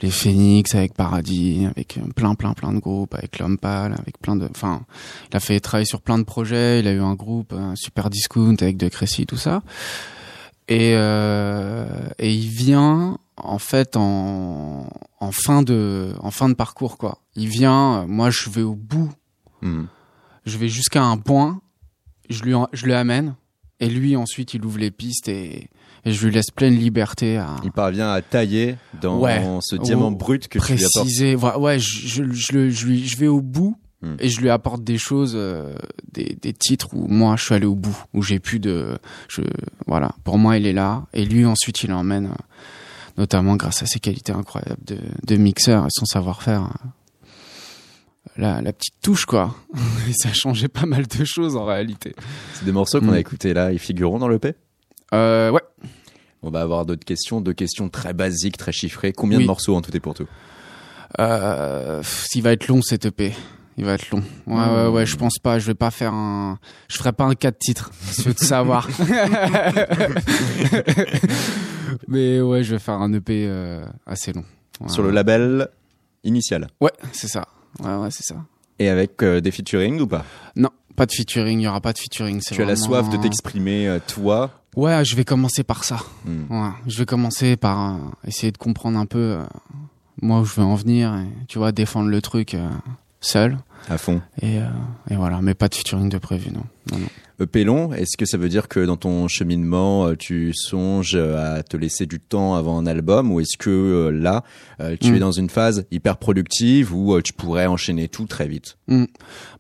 [0.03, 4.37] les Phoenix, avec Paradis, avec euh, plein, plein, plein de groupes, avec L'Homme avec plein
[4.37, 4.83] de, enfin,
[5.33, 8.11] il a fait travailler sur plein de projets, il a eu un groupe, un Super
[8.11, 9.62] Discount avec De Crécy, tout ça.
[10.68, 14.87] Et, et il vient, en fait, en,
[15.20, 17.18] en fin de, en fin de parcours, quoi.
[17.37, 19.11] Il vient, moi, je vais au bout
[19.62, 19.87] Mhm.
[20.44, 21.61] Je vais jusqu'à un point,
[22.30, 23.35] je lui, en- je lui amène,
[23.80, 25.68] et lui ensuite il ouvre les pistes et,
[26.04, 29.42] et je lui laisse pleine liberté à Il parvient à tailler dans Ouais.
[29.62, 30.92] ce diamant brut que tu lui apportes.
[31.07, 31.35] préciser.
[31.37, 34.16] Ouais, je, je, je, je lui, je vais au bout Hmm.
[34.18, 35.74] et je lui apporte des choses, euh,
[36.12, 39.40] des, des titres où moi je suis allé au bout, où j'ai pu de, je,
[39.87, 42.35] voilà, pour moi il est là et lui ensuite il emmène, euh,
[43.16, 46.68] notamment grâce à ses qualités incroyables de, de mixeur et son savoir-faire.
[48.37, 49.55] La, la petite touche quoi
[50.09, 52.14] et ça a changé pas mal de choses en réalité
[52.55, 53.11] C'est des morceaux qu'on Mm.
[53.14, 54.55] a écoutés là, ils figureront dans le P?
[55.12, 55.62] Euh, ouais.
[56.42, 59.12] On va avoir d'autres questions, deux questions très basiques, très chiffrées.
[59.12, 60.27] Combien de morceaux en tout et pour tout?
[61.20, 63.33] Euh, pff, il va être long cet EP.
[63.77, 64.23] Il va être long.
[64.47, 65.59] Ouais, ouais, ouais, je pense pas.
[65.59, 66.59] Je vais pas faire un.
[66.88, 67.90] Je ferai pas un 4 titres.
[68.11, 68.88] Si tu veux savoir.
[72.09, 74.44] Mais ouais, je vais faire un EP euh, assez long.
[74.81, 74.88] Ouais.
[74.88, 75.68] Sur le label
[76.25, 76.68] initial.
[76.81, 77.47] Ouais, c'est ça.
[77.82, 78.37] Ouais, ouais, c'est ça.
[78.78, 80.24] Et avec euh, des featuring ou pas?
[80.56, 81.60] Non, pas de featuring.
[81.60, 82.40] Il y aura pas de featuring.
[82.40, 84.50] c'est Tu as la soif de t'exprimer, euh, toi?
[84.76, 85.98] Ouais, je vais commencer par ça.
[86.24, 86.44] Hmm.
[86.50, 89.44] Ouais, je vais commencer par euh, essayer de comprendre un peu euh,
[90.20, 92.68] moi où je veux en venir et tu vois défendre le truc euh,
[93.24, 93.58] seul
[93.88, 94.22] à fond.
[94.40, 94.64] et, euh,
[95.10, 96.64] et voilà, mais pas de featuring de prévu non.
[96.92, 97.08] non, non.
[97.40, 101.64] EP long, est-ce que ça veut dire que dans ton cheminement, euh, tu songes à
[101.64, 104.44] te laisser du temps avant un album ou est-ce que euh, là,
[104.80, 105.14] euh, tu Mm.
[105.16, 108.78] es dans une phase hyper productive où euh, tu pourrais enchaîner tout très vite?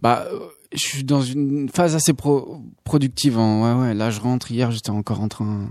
[0.00, 0.38] Bah, euh,
[0.74, 3.38] je suis dans une phase assez pro- productive.
[3.38, 3.78] hein.
[3.80, 3.94] Ouais, ouais.
[3.94, 4.50] Là, je rentre.
[4.50, 5.68] Hier, j'étais encore en train,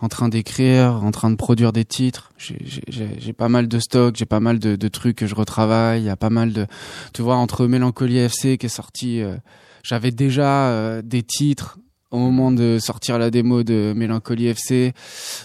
[0.00, 2.32] en train d'écrire, en train de produire des titres.
[2.38, 6.02] J'ai- pas mal de stock, j'ai pas mal de, de trucs que je retravaille.
[6.02, 6.66] Il y a pas mal de,
[7.12, 9.36] tu vois, entre Mélancolie FC qui est sorti, euh,
[9.82, 11.78] j'avais déjà euh, des titres
[12.16, 14.92] au moment de sortir la démo de Mélancolie FC.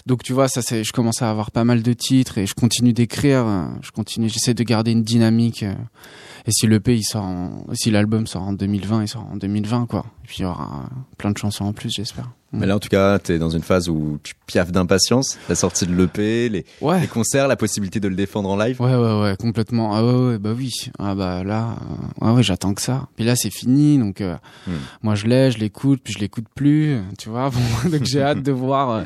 [0.06, 2.54] Donc tu vois, ça c'est, je commence à avoir pas mal de titres et je
[2.54, 3.46] continue d'écrire,
[3.82, 5.62] je continue, j'essaie de garder une dynamique.
[5.62, 5.74] euh,
[6.46, 9.86] Et si le il sort, en, si l'album sort en 2020, il sort en 2020
[9.86, 10.04] quoi.
[10.24, 12.30] Et puis il y aura plein de chansons en plus, j'espère.
[12.52, 15.38] Mais là, en tout cas, t'es dans une phase où tu piaffes d'impatience.
[15.48, 17.00] La sortie de l'EP, les, Ouais.
[17.00, 18.80] les concerts, la possibilité de le défendre en live.
[18.80, 19.94] Ouais, ouais, ouais, complètement.
[19.96, 20.70] Ah ouais, ouais, bah oui.
[20.98, 21.76] Ah bah là,
[22.20, 23.08] euh, ouais, ouais, j'attends que ça.
[23.16, 24.36] Puis là, c'est fini, donc euh,
[24.66, 24.72] Hmm.
[25.02, 27.50] moi je l'ai, je l'écoute, puis je l'écoute plus, tu vois.
[27.84, 28.90] Bon, donc j'ai hâte de voir.
[28.90, 29.02] euh,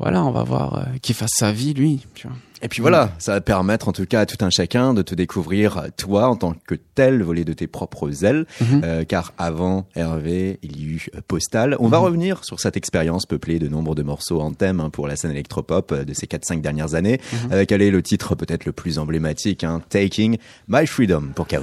[0.00, 2.04] voilà, on va voir qu'il fasse sa vie, lui.
[2.14, 2.36] Tu vois.
[2.64, 5.14] Et puis voilà, ça va permettre en tout cas à tout un chacun de te
[5.14, 8.46] découvrir toi en tant que tel, volé de tes propres ailes.
[8.60, 8.80] Mhm.
[8.82, 11.76] Euh, car avant Hervé, il y a eu euh, Postal.
[11.78, 12.04] On va Mhm.
[12.04, 15.32] revenir sur cette expérience peuplée de nombre de morceaux en thème hein, pour la scène
[15.32, 17.20] électropop euh, de ces 4-5 dernières années.
[17.44, 17.52] Mhm.
[17.52, 21.56] Avec allez, le titre peut-être le plus emblématique, hein, Taking My Freedom pour KO.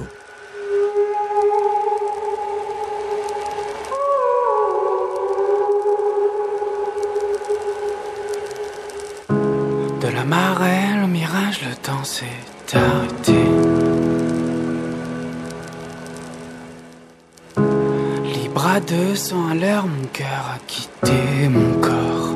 [12.04, 12.26] S'est
[12.74, 13.32] arrêté.
[18.34, 22.28] Libre à 200 à l'heure, mon cœur a quitté mon corps.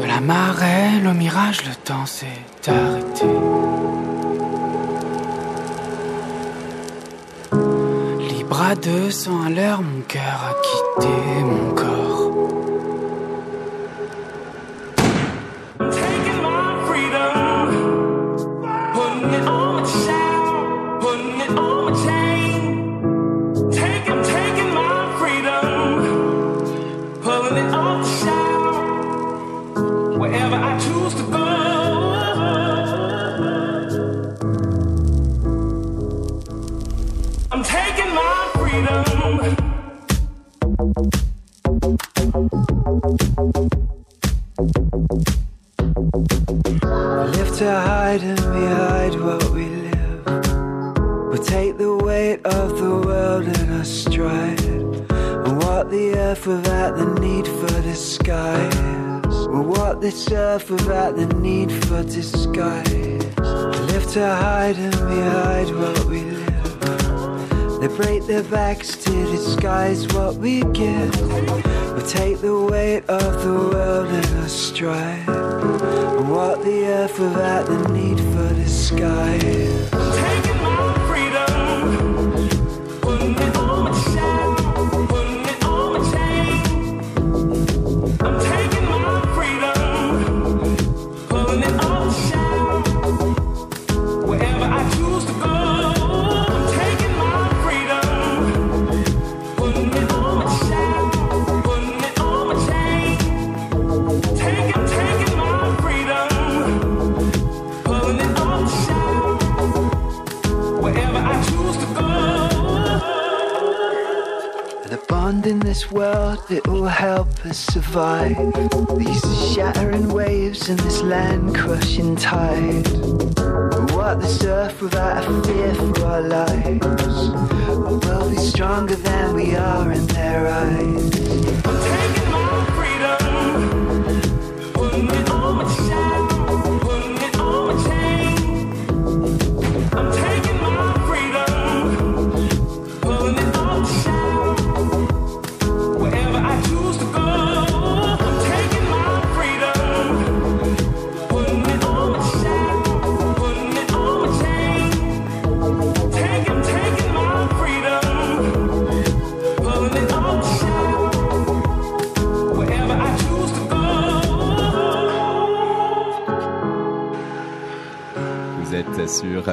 [0.00, 2.26] De la marée, le mirage, le temps s'est
[2.68, 3.26] arrêté.
[8.34, 11.81] Libre à 200 à l'heure, mon cœur a quitté mon corps.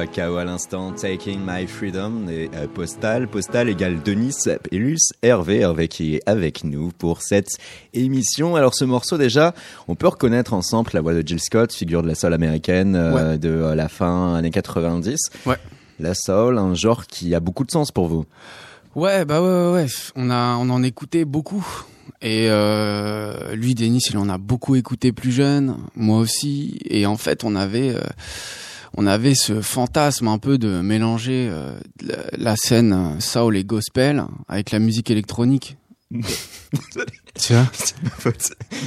[0.06, 3.28] KO à l'instant, Taking My Freedom et euh, Postal.
[3.28, 7.58] Postal égale Denis Pelus Hervé, Hervé qui est avec nous pour cette
[7.94, 8.56] émission.
[8.56, 9.54] Alors ce morceau déjà,
[9.88, 13.36] on peut reconnaître ensemble la voix de Jill Scott, figure de la soul américaine euh,
[13.36, 15.16] de euh, la fin années 90.
[15.46, 15.56] Ouais.
[15.98, 18.24] La soul, un genre qui a beaucoup de sens pour vous.
[18.94, 19.86] Ouais, bah ouais, ouais, ouais.
[20.16, 21.66] On a, on en écoutait beaucoup.
[22.22, 26.78] Et euh, lui, Denis, il en a beaucoup écouté plus jeune, moi aussi.
[26.84, 28.00] Et en fait, on avait, euh,
[28.96, 31.78] on avait ce fantasme un peu de mélanger euh,
[32.36, 35.76] la, scène euh, soul et gospel avec la musique électronique.
[37.38, 37.66] tu vois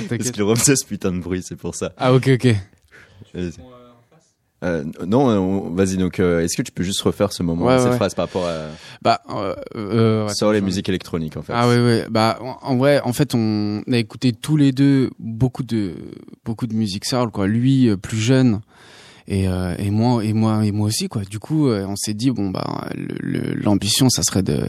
[0.09, 1.93] Parce qu'il refaisait ce putain de bruit, c'est pour ça.
[1.97, 2.47] Ah ok, ok.
[3.33, 3.51] Vas-y.
[4.63, 5.97] Euh, non, on- vas-y.
[5.97, 7.95] Donc, euh, est-ce que tu peux juste refaire ce moment, Ouais, cette ouais.
[7.97, 8.67] phrase par rapport à
[9.01, 12.37] Bah, euh, euh, sur attends, les je- musiques électroniques en fait Ah ouais ouais bah
[12.41, 15.95] en, en vrai en fait on a écouté tous les deux beaucoup de
[16.45, 18.61] beaucoup de musique soul quoi lui plus jeune
[19.27, 22.13] et euh, et moi et moi et moi aussi quoi du coup euh, on s'est
[22.13, 22.87] dit bon bah
[23.21, 24.61] l'ambition ça serait de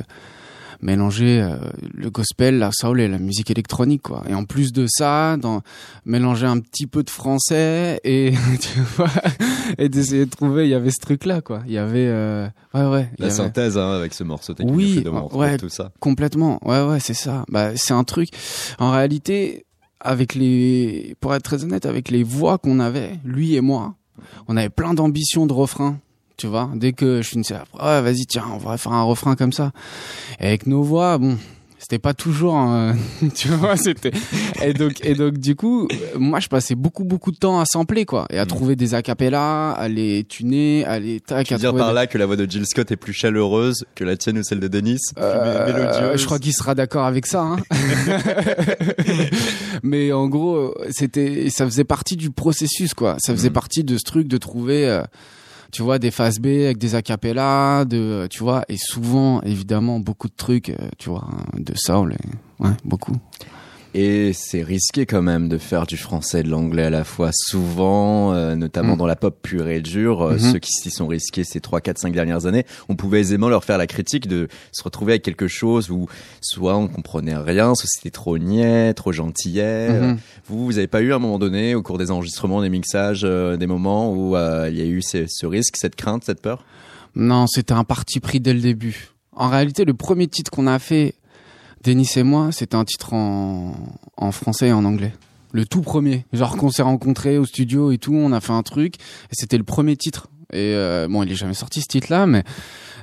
[0.82, 1.56] mélanger euh,
[1.94, 5.62] le gospel la soul et la musique électronique quoi et en plus de ça dans
[6.04, 9.08] mélanger un petit peu de français et tu vois
[9.78, 12.46] et d'essayer de trouver il y avait ce truc là quoi il y avait euh,
[12.74, 15.56] ouais ouais La avait- synthèse hein, avec ce morceau Oui, de ouais.
[15.56, 15.90] tout ça.
[16.00, 16.58] Complètement.
[16.64, 17.44] Ouais, ouais, c'est ça.
[17.48, 18.28] Bah, c'est un truc.
[18.78, 19.64] En réalité,
[20.00, 23.94] avec les, pour être très honnête, avec les voix qu'on avait, lui et moi,
[24.48, 25.98] on avait plein d'ambitions de refrain.
[26.36, 29.52] Tu vois, dès que je finissais, ouais, vas-y, tiens, on va faire un refrain comme
[29.52, 29.70] ça.
[30.40, 31.38] Avec nos voix, bon,
[31.86, 32.94] c'était pas toujours, euh,
[33.34, 34.10] tu vois, c'était.
[34.62, 37.66] Et donc, et donc, du coup, euh, moi, je passais beaucoup, beaucoup de temps à
[37.66, 38.48] sampler, quoi, et à Mhm.
[38.48, 42.06] trouver des acapellas, à les tuner, à les tac, Tu veux dire par des- là
[42.06, 44.68] que la voix de Jill Scott est plus chaleureuse que la tienne ou celle de
[44.68, 47.42] Denis Euh, mélodieuse je crois qu'il sera d'accord avec ça.
[47.42, 47.56] Hein.
[49.82, 53.16] Mais en gros, euh, c'était, ça faisait partie du processus, quoi.
[53.18, 53.52] Ça faisait Mhm.
[53.54, 55.02] partie de ce truc de trouver, euh,
[55.74, 60.28] tu vois, des phases B avec des acapellas, de, tu vois, et souvent, évidemment, beaucoup
[60.28, 62.14] de trucs, euh, tu vois, hein, de soul,
[62.60, 63.16] ouais, beaucoup.
[63.96, 67.30] Et c'est risqué quand même de faire du français et de l'anglais à la fois.
[67.32, 68.98] Souvent, euh, notamment Mm.
[68.98, 70.38] dans la pop pure et dure, euh, Mhm.
[70.52, 73.62] ceux qui s'y sont risqués ces 3, 4, 5 dernières années, on pouvait aisément leur
[73.62, 76.08] faire la critique de se retrouver avec quelque chose où
[76.40, 79.88] soit on comprenait rien, soit c'était trop niais, trop gentillet.
[80.00, 80.18] Mhm.
[80.48, 83.22] Vous, vous avez pas eu à un moment donné, au cours des enregistrements, des mixages,
[83.22, 86.42] euh, des moments où euh, il y a eu ce, ce risque, cette crainte, cette
[86.42, 86.64] peur?
[87.14, 89.10] Non, c'était un parti pris dès le début.
[89.36, 91.14] En réalité, le premier titre qu'on a fait,
[91.84, 93.74] Denis et moi, c'était un titre en,
[94.16, 95.12] en français et en anglais.
[95.52, 96.24] Le tout premier.
[96.32, 99.58] Genre qu'on s'est rencontrés au studio et tout, on a fait un truc, et c'était
[99.58, 100.28] le premier titre.
[100.52, 102.42] Et euh, bon, il est jamais sorti ce titre-là, mais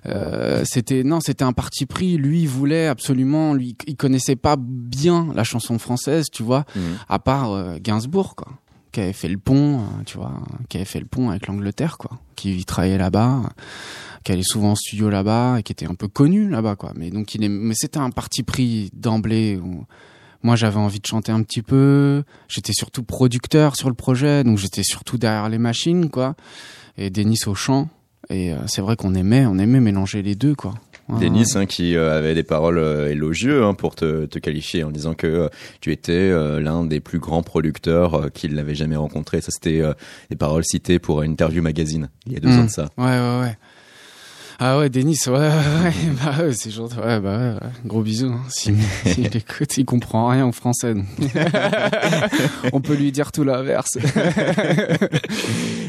[0.07, 2.17] euh, c'était non, c'était un parti pris.
[2.17, 6.65] Lui, il voulait absolument, lui, il connaissait pas bien la chanson française, tu vois,
[7.07, 8.47] à part euh, Gainsbourg, quoi,
[8.91, 10.33] qui avait fait le pont, euh, tu vois,
[10.69, 13.43] qui avait fait le pont avec l'Angleterre, quoi, qui travaillait là-bas,
[14.23, 16.93] qui allait souvent en studio là-bas et qui était un peu connu là-bas, quoi.
[16.95, 19.57] Mais donc il est, mais c'était un parti pris d'emblée.
[19.63, 19.85] Où
[20.43, 22.23] moi, j'avais envie de chanter un petit peu.
[22.47, 26.35] J'étais surtout producteur sur le projet, donc j'étais surtout derrière les machines, quoi.
[26.97, 27.89] Et Denis au chant.
[28.29, 30.73] Et euh, c'est vrai qu'on aimait, on aimait mélanger les deux, quoi.
[31.19, 34.91] Denis, hein, qui euh, avait des paroles euh, élogieuses hein, pour te, te qualifier en
[34.91, 35.49] disant que euh,
[35.81, 36.31] tu étais
[36.61, 39.41] l'un des plus grands producteurs qu'il n'avait jamais rencontré.
[39.41, 39.81] Ça, c'était
[40.29, 42.59] des paroles citées pour une interview magazine il y a deux Mm.
[42.59, 42.89] ans de ça.
[42.97, 43.57] Ouais, ouais, ouais.
[44.63, 45.33] Ah ouais, Denis, ouais,
[46.23, 46.95] bah ouais, c'est gentil.
[46.97, 48.27] Ouais, bah ouais, gros bisous.
[48.27, 48.41] Hein.
[48.49, 48.75] S'il
[49.07, 50.93] s'il écoute, il comprend rien au français.
[50.93, 51.05] donc.
[52.71, 53.97] On peut lui dire tout l'inverse.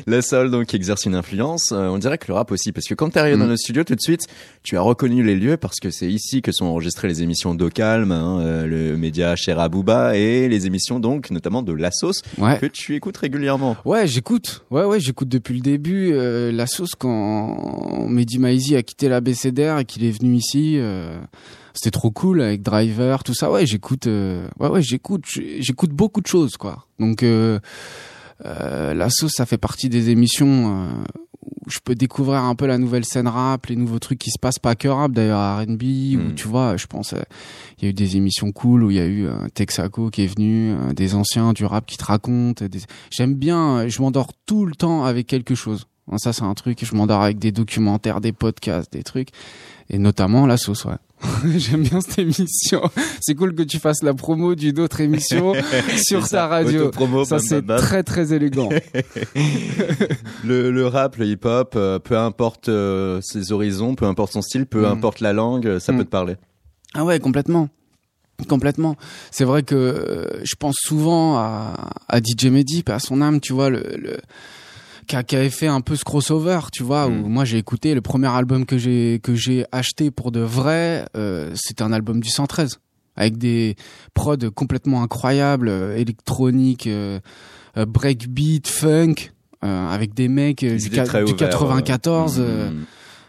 [0.06, 1.70] La soul, donc, qui exerce une influence.
[1.72, 3.40] euh, on dirait que le rap aussi, parce que quand t'es arrivé Mm.
[3.40, 4.26] dans le studio, tout de suite,
[4.62, 8.10] tu as reconnu les lieux parce que c'est ici que sont enregistrées les émissions d'Ocalm,
[8.10, 12.58] hein, euh, le média Cher Abouba et les émissions donc, notamment de La Sauce, Ouais.
[12.58, 13.76] que tu écoutes régulièrement.
[13.84, 14.64] Ouais, j'écoute.
[14.70, 18.38] Ouais, ouais, j'écoute depuis le début euh, la sauce quand Mehdi
[18.76, 20.76] A quitté la BCDR et qu'il est venu ici.
[20.78, 21.20] euh,
[21.74, 23.50] C'était trop cool avec Driver, tout ça.
[23.50, 24.06] Ouais, j'écoute.
[24.06, 25.24] euh, Ouais, ouais, j'écoute.
[25.58, 26.86] J'écoute beaucoup de choses, quoi.
[26.98, 27.58] Donc euh,
[28.44, 30.88] la sauce, ça fait partie des émissions
[31.64, 34.38] où je peux découvrir un peu la nouvelle scène rap, les nouveaux trucs qui se
[34.38, 35.82] passent, pas que rap d'ailleurs, à R&B,
[36.16, 36.26] Mm.
[36.28, 37.14] où tu vois, je pense,
[37.78, 40.26] il y a eu des émissions cool où il y a eu Texaco qui est
[40.26, 42.64] venu, des anciens du rap qui te racontent.
[42.66, 45.86] des- J'aime bien, je m'endors tout le temps avec quelque chose.
[46.16, 49.28] Ça, c'est un truc, je m'endors avec des documentaires, des podcasts, des trucs.
[49.88, 50.96] Et notamment la sauce, ouais.
[51.56, 52.82] J'aime bien cette émission.
[53.20, 55.52] C'est cool que tu fasses la promo d'une autre émission
[56.04, 56.86] sur ça, radio.
[56.86, 58.68] autopromo, Ça, c'est très, très élégant.
[60.44, 64.66] Le, le rap, le hip-hop, euh, peu importe euh, ses horizons, peu importe son style,
[64.66, 64.84] peu Mm.
[64.92, 65.98] importe la langue, euh, ça Mm.
[65.98, 66.34] peut te parler.
[66.94, 67.68] Ah ouais, complètement.
[68.48, 68.96] Complètement.
[69.30, 73.52] C'est vrai que euh, je pense souvent à, à DJ Mehdi, à son âme, tu
[73.52, 74.16] vois, le, le
[75.06, 77.24] qui, a- qui avait fait un peu ce crossover, tu vois, Mm.
[77.24, 81.06] où moi j'ai écouté le premier album que j'ai que j'ai acheté pour de vrai,
[81.16, 82.78] euh, c'était un album du 113
[83.16, 83.76] avec des
[84.14, 87.20] prods complètement incroyables, euh, électroniques, euh,
[87.76, 89.14] euh, breakbeat, funk,
[89.64, 92.38] euh, avec des mecs euh, du, ca- du ouverts, 94.
[92.38, 92.84] euh, euh, mm.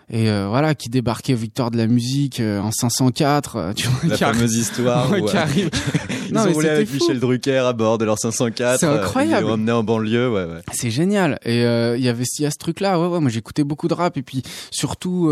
[0.09, 4.09] Et euh, voilà qui débarquait victoire de la musique euh, en 504 euh, tu vois
[4.09, 5.69] La qui fameuse histoire Ouais, où, qui arrive
[6.29, 6.95] ils Non, ont roulé avec fou.
[6.95, 8.79] Michel Drucker à bord de leur 504.
[8.79, 9.45] C'est incroyable.
[9.45, 10.61] Ils l'ont emmené en banlieue, ouais, ouais.
[10.73, 13.29] c'est génial et il y avait il y a ce truc là ouais ouais moi
[13.29, 15.31] j'écoutais beaucoup de rap et puis surtout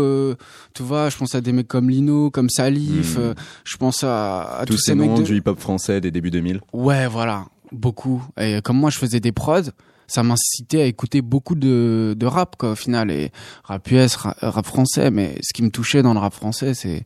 [0.74, 3.20] tu vois je pense à des mecs comme Lino comme Salif Mm.
[3.20, 5.22] euh, je pense à, à Tous tous ces noms de...
[5.22, 6.60] du hip-hop français des débuts 2000.
[6.72, 9.70] ouais voilà beaucoup et comme moi je faisais des prods
[10.12, 13.30] ça m'incitait à écouter beaucoup de, rap quoi au final et
[13.64, 15.10] rap US, ra- rap français.
[15.10, 17.04] Mais ce qui me touchait dans le rap français, c'est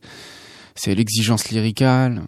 [0.75, 2.23] c'est l'exigence lyricale.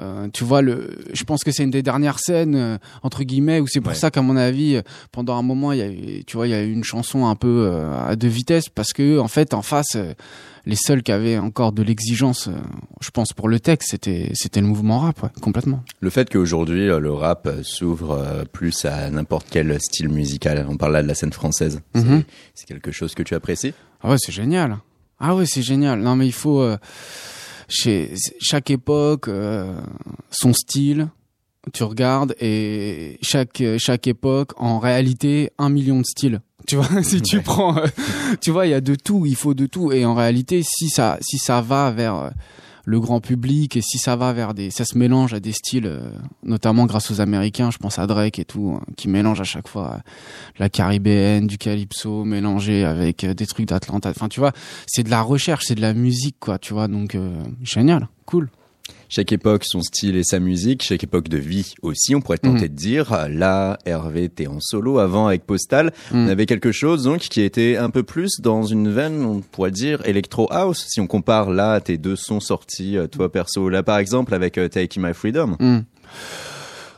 [0.00, 3.60] Euh, tu vois, le, je pense que c'est une des dernières scènes euh, entre guillemets
[3.60, 3.98] où c'est pour Ouais.
[3.98, 4.82] ça qu'à mon avis, euh,
[5.12, 7.26] pendant un moment, il y a, eu- tu vois, il y a eu une chanson
[7.26, 7.70] un peu
[8.06, 9.96] à deux vitesses parce que en fait, en face,
[10.66, 12.48] les seuls qui avaient encore de l'exigence,
[13.00, 15.82] je pense pour le texte, c'était c'était le mouvement rap, ouais, complètement.
[16.00, 21.02] Le fait qu'aujourd'hui le rap s'ouvre plus à n'importe quel style musical, on parle là
[21.02, 22.22] de la scène française, C'est- Mhm.
[22.54, 23.74] c'est quelque chose que tu apprécies?
[24.02, 24.78] Ah ouais, c'est génial.
[25.20, 26.00] Ah ouais, c'est génial.
[26.00, 26.62] Non, mais il faut
[27.68, 29.80] chez chaque époque euh,
[30.30, 31.08] son style.
[31.72, 36.40] Tu regardes et chaque chaque époque en réalité un million de styles.
[36.66, 37.86] Tu vois, si tu prends, euh,
[38.40, 39.26] tu vois, il y a de tout.
[39.26, 39.92] Il faut de tout.
[39.92, 42.30] Et en réalité, si ça si ça va vers euh,
[42.84, 45.86] le grand public et si ça va vers des, ça se mélange à des styles,
[45.86, 46.10] euh,
[46.42, 47.70] notamment grâce aux Américains.
[47.70, 49.98] Je pense à Drake et tout, hein, qui mélangent à chaque fois euh,
[50.58, 54.10] la caribéenne, du calypso mélangé avec euh, des trucs d'Atlanta.
[54.10, 54.52] Enfin, tu vois,
[54.86, 56.88] c'est de la recherche, c'est de la musique, quoi, tu vois.
[56.88, 57.16] Donc,
[57.62, 58.50] génial, cool.
[59.14, 62.68] Chaque époque, son style et sa musique, chaque époque de vie aussi, on pourrait tenter
[62.68, 63.28] de dire.
[63.30, 64.98] Là, Hervé, t'es en solo.
[64.98, 66.28] Avant, avec Postal, on Mm.
[66.30, 70.02] avait quelque chose donc qui était un peu plus dans une veine, on pourrait dire,
[70.04, 70.84] electro house.
[70.88, 74.58] Si on compare là tes deux sons sortis, euh, toi perso, là par exemple avec
[74.58, 75.56] euh, Taking My Freedom.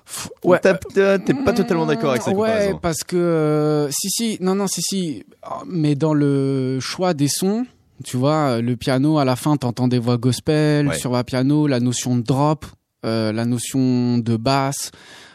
[0.09, 0.59] F- Ouais.
[0.61, 2.79] T'as- T'es pas totalement d'accord avec ça Ouais, comparaison.
[2.81, 7.29] parce que euh, si si, non non si si, Ah, mais dans le choix des
[7.29, 7.67] sons,
[8.05, 10.99] tu vois, le piano à la fin, t'entends des voix gospel Ouais.
[10.99, 12.67] sur le piano, la notion de drop,
[13.05, 14.91] euh, la notion de basse.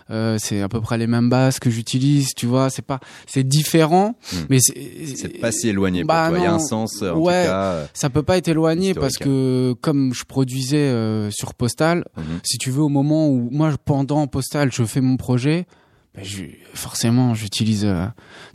[0.10, 2.70] euh, c'est à peu près les mêmes basses que j'utilise, tu vois.
[2.70, 4.38] C'est pas, c'est différent, Hmm.
[4.50, 6.38] mais c'est pas si éloigné pour Bah toi.
[6.38, 7.44] Il y a un sens, euh, en Ouais.
[7.46, 7.62] tout cas.
[7.72, 9.00] euh, ça peut pas être éloigné Historique.
[9.02, 12.24] parce que comme je produisais euh, sur Postal, mhm.
[12.44, 15.66] si tu veux au moment où moi pendant Postal je fais mon projet,
[16.16, 16.44] ben, je,
[16.74, 18.06] forcément j'utilise euh,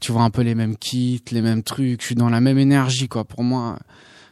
[0.00, 2.58] tu vois un peu les mêmes kits, les mêmes trucs, je suis dans la même
[2.58, 3.24] énergie quoi.
[3.24, 3.78] Pour moi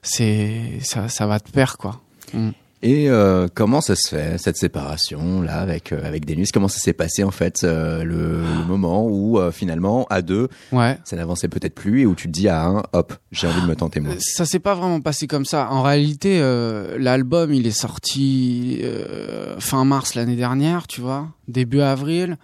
[0.02, 2.00] c'est ça ça va te pair quoi.
[2.82, 6.80] Et euh, comment ça se fait cette séparation là avec euh, avec Denis Comment ça
[6.80, 10.98] s'est passé en fait euh, le, le moment où finalement à deux Ouais.
[11.04, 13.66] ça n'avançait peut-être plus et où tu te dis à un hop j'ai envie de
[13.66, 14.12] me tenter moi?
[14.18, 15.70] Ça s'est pas vraiment passé comme ça.
[15.70, 16.40] En réalité,
[16.98, 18.82] l'album il est sorti
[19.60, 22.36] fin mars l'année dernière, tu vois, début avril.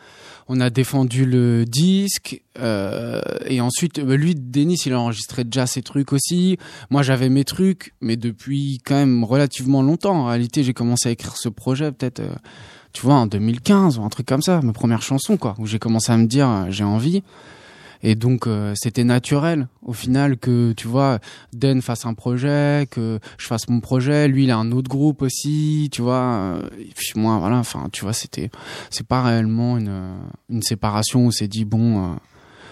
[0.53, 5.69] On a défendu le disque euh, et ensuite, euh, lui, Denis, il a enregistré déjà
[5.69, 6.59] ses trucs aussi.
[6.91, 10.17] Moi, j'avais mes trucs, mais depuis quand même relativement longtemps.
[10.17, 12.35] En réalité, j'ai commencé à écrire ce projet peut-être, euh,
[12.93, 15.79] tu vois, en 2015 ou un truc comme ça, mes premières chansons, quoi, où j'ai
[15.79, 17.23] commencé à me dire j'ai envie.
[18.03, 21.19] Et donc euh, c'était naturel au final que tu vois
[21.53, 25.21] Den fasse un projet, que je fasse mon projet, lui il a un autre groupe
[25.23, 26.15] aussi, tu vois.
[26.23, 28.51] euh, Et puis moi voilà, enfin tu vois c'était
[28.89, 30.17] c'est pas réellement une euh,
[30.49, 32.15] une séparation où c'est dit bon euh,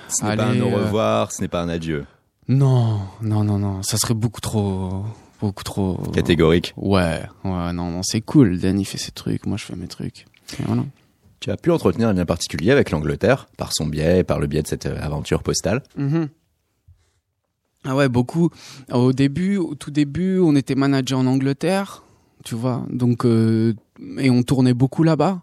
[0.08, 2.06] Ce n'est pas un au euh, revoir, ce n'est pas un adieu.
[2.48, 5.04] non non non non ça serait beaucoup trop
[5.42, 6.72] beaucoup trop Catégorique.
[6.78, 9.88] Ouais ouais non non c'est cool Den il fait ses trucs, moi je fais mes
[9.88, 10.24] trucs.
[10.58, 10.84] Et voilà.
[11.40, 14.62] Tu as pu entretenir un lien particulier avec l'Angleterre par son biais, par le biais
[14.62, 15.82] de cette euh, aventure postale?
[15.96, 16.28] Mhm.
[17.84, 18.50] Ah ouais, beaucoup.
[18.92, 22.02] Au début, au tout début, on était manager en Angleterre,
[22.44, 22.84] tu vois.
[22.90, 23.74] Donc euh,
[24.18, 25.42] et on tournait beaucoup là-bas.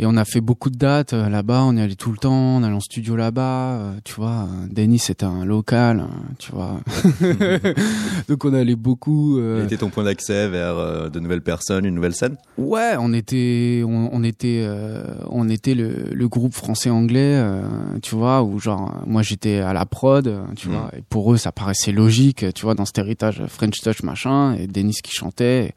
[0.00, 1.62] Et on a fait beaucoup de dates euh, là-bas.
[1.64, 2.32] On est allé tout le temps.
[2.58, 3.42] On allait en studio là-bas.
[3.78, 6.80] euh, tu vois, euh, Denis c'était un local, euh, tu vois.
[8.28, 9.34] Donc on allait beaucoup.
[9.36, 12.36] Quel euh, était ton point d'accès vers euh, de nouvelles personnes, une nouvelle scène?
[12.56, 17.62] Ouais, on était, on, on était, euh, on était le, le groupe français-anglais, euh,
[18.02, 20.74] tu vois, où genre, moi j'étais à la prod, tu Mhm.
[20.74, 24.54] vois, et pour eux ça paraissait logique, tu vois, dans cet héritage French Touch machin,
[24.54, 25.72] et Denis qui chantait.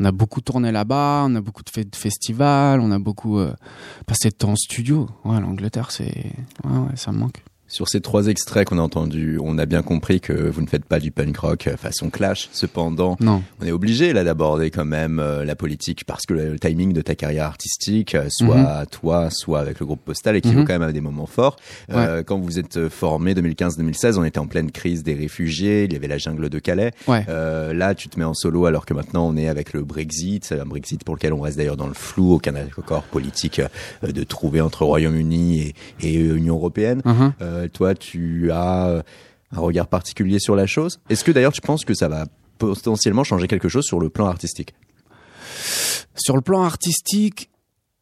[0.00, 3.38] On a beaucoup tourné là-bas, on a beaucoup de, fait de festivals, on a beaucoup
[3.38, 3.52] euh,
[4.06, 5.08] passé de temps en studio.
[5.24, 6.32] Ouais, l'Angleterre, c'est,
[6.64, 7.42] ouais, ouais, ça me manque.
[7.68, 10.84] Sur ces trois extraits qu'on a entendus, on a bien compris que vous ne faites
[10.84, 12.48] pas du punk rock euh, façon Clash.
[12.52, 13.42] Cependant, Non.
[13.60, 17.00] on est obligé là d'aborder quand même euh, la politique parce que le, timing de
[17.00, 18.86] ta carrière artistique, euh, soit Mhm.
[18.92, 20.66] toi, soit avec le groupe Postal, équivaut Mhm.
[20.66, 21.56] quand même à des moments forts.
[21.92, 25.96] Euh, Quand vous êtes formé 2015-2016, on était en pleine crise des réfugiés, il y
[25.96, 26.92] avait la jungle de Calais.
[27.08, 27.24] Ouais.
[27.26, 30.64] Là, tu te mets en solo alors que maintenant on est avec le Brexit, un
[30.66, 33.60] Brexit pour lequel on reste d'ailleurs dans le flou, aucun accord politique
[34.02, 37.02] de trouver entre Royaume-Uni et, et Union européenne.
[37.04, 37.32] Mhm.
[37.72, 39.02] Toi, tu as euh,
[39.52, 40.98] un regard particulier sur la chose.
[41.08, 42.26] Est-ce que d'ailleurs tu penses que ça va
[42.58, 44.74] potentiellement changer quelque chose sur le plan artistique?
[46.14, 47.50] Sur le plan artistique,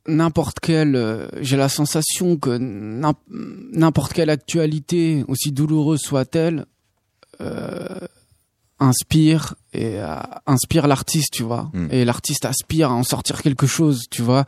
[0.07, 3.15] n'importe quelle, euh, j'ai la sensation que n'im-
[3.73, 6.67] n'importe quelle actualité, aussi douloureuse soit-elle,
[7.41, 7.85] euh,
[8.81, 10.17] inspire et euh,
[10.47, 11.71] inspire l'artiste, tu vois.
[11.73, 11.87] Mm.
[11.91, 14.45] Et l'artiste aspire à en sortir quelque chose, tu vois.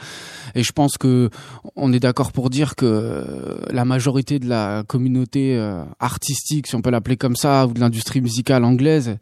[0.55, 1.31] Et je pense que
[1.77, 6.83] on est d'accord pour dire que la majorité de la communauté euh, artistique, si on
[6.83, 9.17] peut l'appeler comme ça, ou de l'industrie musicale anglaise,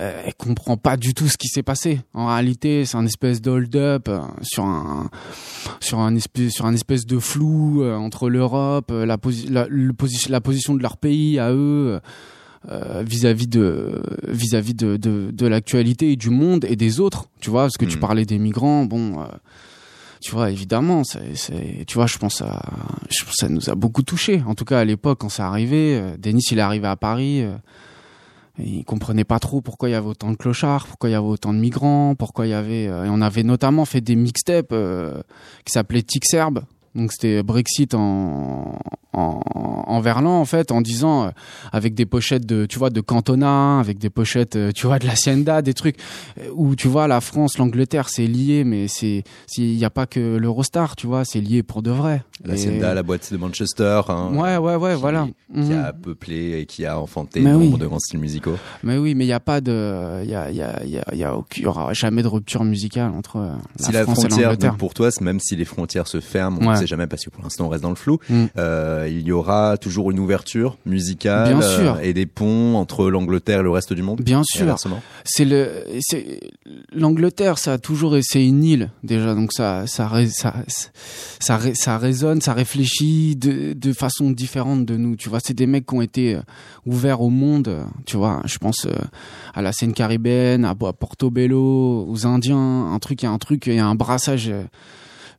[0.00, 2.00] euh, elle comprend pas du tout ce qui s'est passé.
[2.12, 5.08] En réalité, c'est un espèce d'hold-up euh, sur un
[5.80, 10.28] sur un espèce sur un espèce de flou entre l'Europe, la, posi- la, le posi-
[10.30, 12.00] la position de leur pays à eux
[12.70, 17.26] euh, vis-à-vis de vis-à-vis de, de, de l'actualité et du monde et des autres.
[17.40, 18.00] Tu vois, parce que tu Mhm.
[18.00, 19.20] parlais des migrants, bon.
[19.20, 19.26] euh,
[20.20, 22.60] tu vois, évidemment, c'est, c'est, tu vois, je pense à,
[23.10, 24.42] je pense ça nous a beaucoup touché.
[24.46, 27.42] En tout cas, à l'époque, quand c'est arrivé, euh, Denis, il est arrivé à Paris,
[27.42, 27.54] euh,
[28.58, 31.26] il comprenait pas trop pourquoi il y avait autant de clochards, pourquoi il y avait
[31.26, 34.72] autant de migrants, pourquoi il y avait, euh, et on avait notamment fait des mixtapes
[34.72, 35.20] euh,
[35.66, 36.62] qui s'appelaient Tic Serbe.
[36.96, 38.78] Donc c'était Brexit en,
[39.12, 39.40] en,
[39.86, 41.30] en verlan en fait, en disant euh,
[41.72, 45.06] avec des pochettes de, tu vois, de Cantona, avec des pochettes, euh, tu vois, de
[45.06, 45.96] l'Hacienda, des trucs
[46.40, 49.24] euh, où tu vois la France, l'Angleterre, c'est lié, mais c'est,
[49.58, 52.22] il n'y a pas que l'Eurostar, tu vois, c'est lié pour de vrai.
[52.44, 54.00] La Et- Senda, la boîte de Manchester.
[54.08, 55.26] Hein, Ouais, ouais, ouais, qui- voilà.
[55.54, 55.84] Qui Mhm.
[55.84, 57.78] a peuplé et qui a enfanté Mais nombre oui.
[57.78, 58.56] de grands styles musicaux.
[58.82, 60.90] Mais oui, mais il y a pas de, il y a, il y a, il
[60.90, 64.18] y a, y a y aura jamais de rupture musicale entre la si la France
[64.18, 64.70] et frontière, l'Angleterre.
[64.72, 66.76] donc pour toi, même si les frontières se ferment, Ouais.
[66.86, 68.44] Sait jamais parce que pour l'instant on reste dans le flou, Mm.
[68.58, 71.94] euh, il y aura toujours une ouverture musicale Bien sûr.
[71.96, 74.20] euh, et des ponts entre l'Angleterre et le reste du monde.
[74.22, 74.76] Bien sûr.
[75.24, 75.68] C'est le,
[76.00, 76.40] c'est
[76.92, 80.54] l'Angleterre, ça a toujours c'est une île déjà, donc ça, ça, ça,
[81.38, 85.16] ça, ré- ça résonne, ça réfléchit de, de façon différente de nous.
[85.16, 86.40] Tu vois, c'est des mecs qui ont été euh,
[86.86, 87.84] ouverts au monde.
[88.06, 88.86] Tu vois, je pense
[89.54, 93.38] à la scène caribéenne, à, à Portobello, aux Indiens, un truc, il y a un
[93.38, 94.52] truc, il y a un brassage.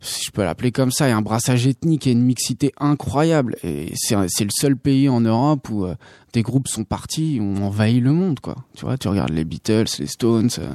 [0.02, 2.22] Euh, si je peux l'appeler comme ça, il y a un brassage ethnique et une
[2.24, 3.56] mixité incroyable.
[3.64, 5.96] Et c'est c'est le seul pays en Europe où euh,
[6.34, 8.56] des groupes sont partis, ont envahi le monde, quoi.
[8.76, 10.70] Tu vois, tu regardes les Beatles, les Stones, euh,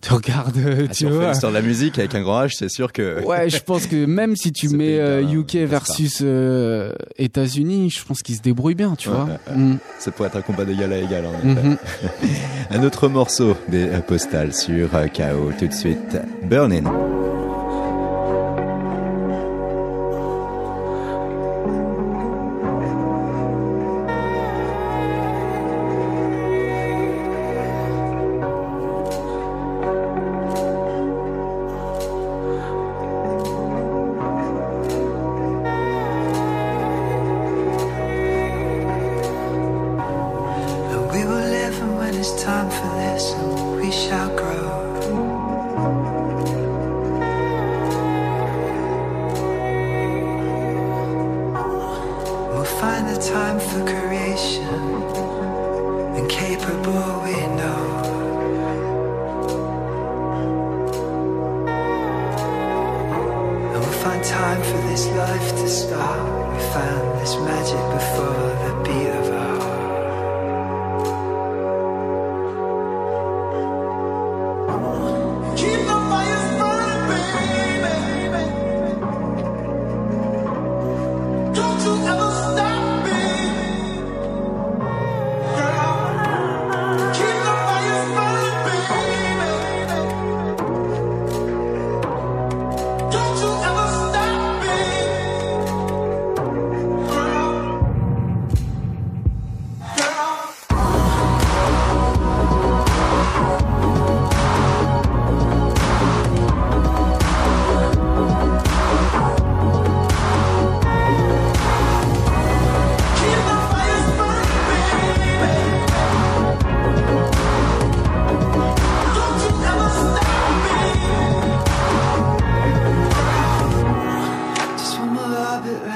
[0.00, 1.30] tu regardes, euh, Ah, tu si on vois.
[1.30, 3.22] l'histoire de la musique avec un grand H, c'est sûr que.
[3.24, 5.66] Ouais, je pense que même si tu mets euh, on UK pas.
[5.66, 9.24] versus euh, États-Unis, je pense qu'ils se débrouillent bien, tu Ouais, vois.
[9.24, 9.56] ouais, ouais.
[9.56, 9.78] Mm.
[9.98, 11.26] Ça pourrait être un combat d'égal à égal.
[11.26, 11.62] En effet.
[11.68, 11.76] Mhm.
[12.70, 16.18] Un autre morceau des euh, postales sur euh, KO tout de suite.
[16.44, 16.84] Burning.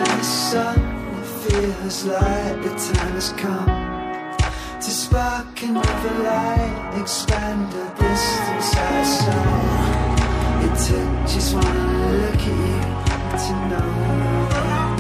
[0.05, 0.79] The sun.
[1.43, 3.67] Feels like the time has come
[4.81, 10.65] to spark another light, expand the distance outside.
[10.65, 11.63] It took just one
[12.13, 12.81] look at you
[13.43, 13.91] to know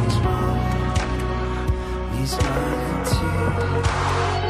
[0.02, 0.60] he's wrong.
[2.18, 4.41] He's mine too.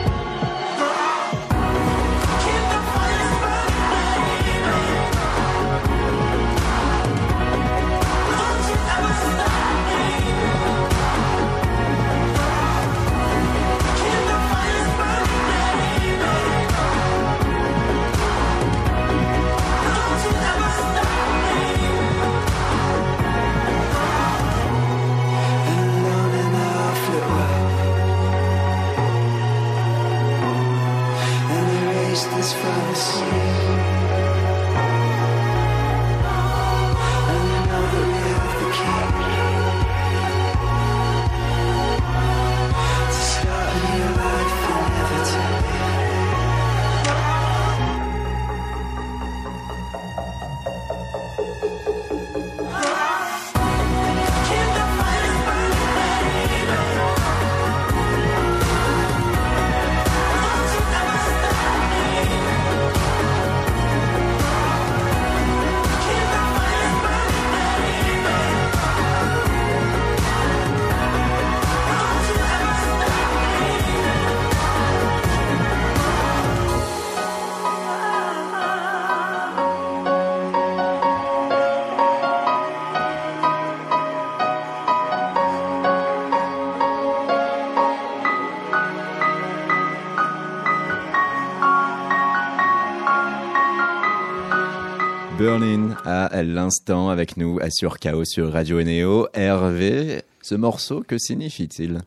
[95.39, 99.27] Burning à l'instant avec nous sur Chaos sur Radio Neo.
[99.35, 102.01] Hervé, ce morceau, que signifie-t-il?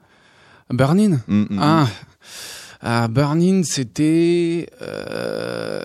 [0.69, 1.17] Burning?
[1.27, 1.87] Mm, mm, Ah,
[2.81, 4.67] ah Burning, c'était...
[4.81, 5.81] Euh,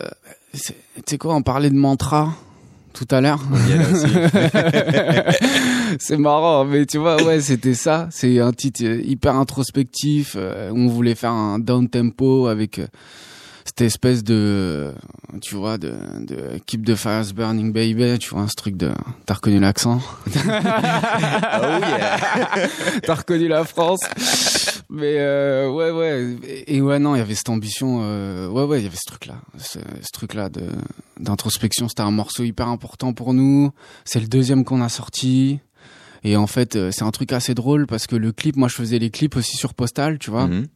[0.53, 0.73] tu
[1.07, 2.35] sais quoi, on parlait de mantra
[2.93, 3.41] tout à l'heure.
[5.99, 8.09] C'est marrant, mais tu vois, ouais, c'était ça.
[8.11, 10.35] C'est un titre hyper introspectif.
[10.37, 12.87] euh, on voulait faire un down tempo avec euh,
[13.65, 14.93] cette espèce de,
[15.41, 15.93] tu vois, de,
[16.27, 18.19] de Keep the Fires Burning Baby.
[18.19, 18.91] Tu vois, ce truc de,
[19.27, 22.19] t'as reconnu l'accent, Oh yeah.
[23.03, 24.01] t'as reconnu la France.
[24.93, 26.37] Mais euh, ouais, ouais,
[26.67, 28.01] et, ouais, non, il y avait cette ambition.
[28.03, 30.63] euh, ouais, ouais, il y avait ce truc-là, ce, ce truc-là de
[31.21, 31.89] d'introspection.
[31.89, 33.71] C'était un morceau hyper important pour nous.
[34.05, 35.61] C'est le deuxième qu'on a sorti.
[36.25, 38.75] Et en fait, euh, c'est un truc assez drôle parce que le clip, moi, je
[38.75, 40.47] faisais les clips aussi sur Postal, tu vois.
[40.49, 40.67] Mhm.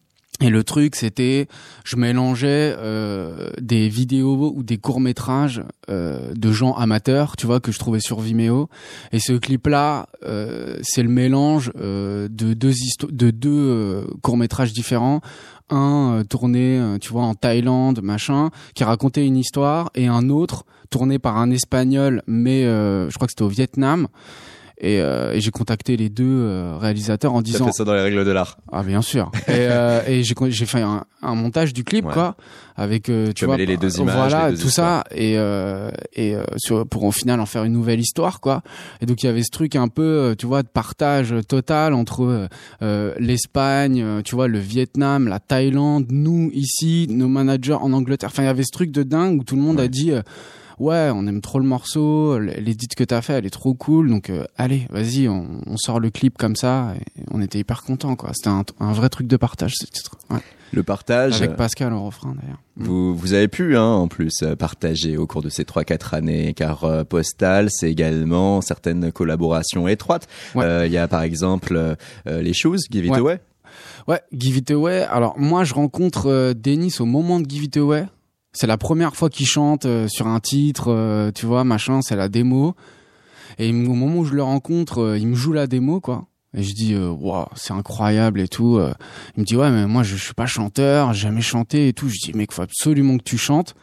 [0.40, 1.46] Et le truc, c'était,
[1.84, 7.60] je mélangeais euh, des vidéos ou des courts métrages euh, de gens amateurs, tu vois,
[7.60, 8.68] que je trouvais sur Vimeo.
[9.12, 12.72] Et ce clip-là, euh, c'est le mélange euh, de deux
[13.10, 15.20] de deux courts métrages différents.
[15.70, 20.28] Un euh, tourné, euh, tu vois, en Thaïlande, machin, qui racontait une histoire, et un
[20.28, 24.08] autre tourné par un Espagnol, mais euh, je crois que c'était au Vietnam.
[24.78, 27.94] Et, euh, et j'ai contacté les deux euh, réalisateurs en T'as disant fait ça dans
[27.94, 28.58] les règles de l'art.
[28.72, 29.30] ah bien sûr.
[29.46, 32.12] Et, euh, et j'ai j'ai fait un, un montage du clip Ouais.
[32.12, 32.34] quoi,
[32.76, 35.90] avec euh, tu as vois les deux images, voilà les deux tout ça et euh,
[36.12, 38.62] et euh, sur, pour au final en faire une nouvelle histoire quoi.
[39.00, 42.48] Et donc il y avait ce truc un peu tu vois de partage total entre
[43.18, 48.30] l'Espagne, tu vois le Vietnam, la Thaïlande, nous ici, nos managers en Angleterre.
[48.32, 50.22] Enfin il y avait ce truc de dingue où tout le monde a dit euh,
[50.78, 54.30] ouais, on aime trop le morceau, l'édit que t'as fait, elle est trop cool, donc
[54.30, 58.16] euh, allez, vas-y, on, on sort le clip comme ça, et on était hyper contents,
[58.16, 58.30] quoi.
[58.34, 60.16] C'était un, un vrai truc de partage, ce titre.
[60.30, 60.40] Ouais.
[60.72, 61.40] Le partage.
[61.40, 62.58] Avec Pascal au refrain, d'ailleurs.
[62.76, 66.52] Vous, vous avez pu, hein, en plus, euh, partager au cours de ces 3-4 années,
[66.52, 70.26] car euh, Postal, c'est également certaines collaborations étroites.
[70.56, 70.64] Ouais.
[70.64, 71.94] Euh, Il y a par exemple euh,
[72.26, 73.18] euh, les Shoes, Give It Ouais.
[73.18, 73.40] Away.
[74.08, 75.02] Ouais, Give It Away.
[75.08, 78.06] Alors, moi, je rencontre euh, Denis au moment de Give It Away.
[78.54, 82.16] C'est la première fois qu'il chante euh, sur un titre, euh, tu vois, machin, c'est
[82.16, 82.74] la démo.
[83.58, 86.24] Et au moment où je le rencontre, euh, il me joue la démo, quoi.
[86.56, 88.76] Et je dis, waouh, c'est incroyable et tout.
[88.78, 88.94] Euh,
[89.36, 91.92] Il me dit, ouais, mais moi, je, je suis pas chanteur, j'ai jamais chanté et
[91.92, 92.08] tout.
[92.08, 93.74] Je dis, mec, faut absolument que tu chantes.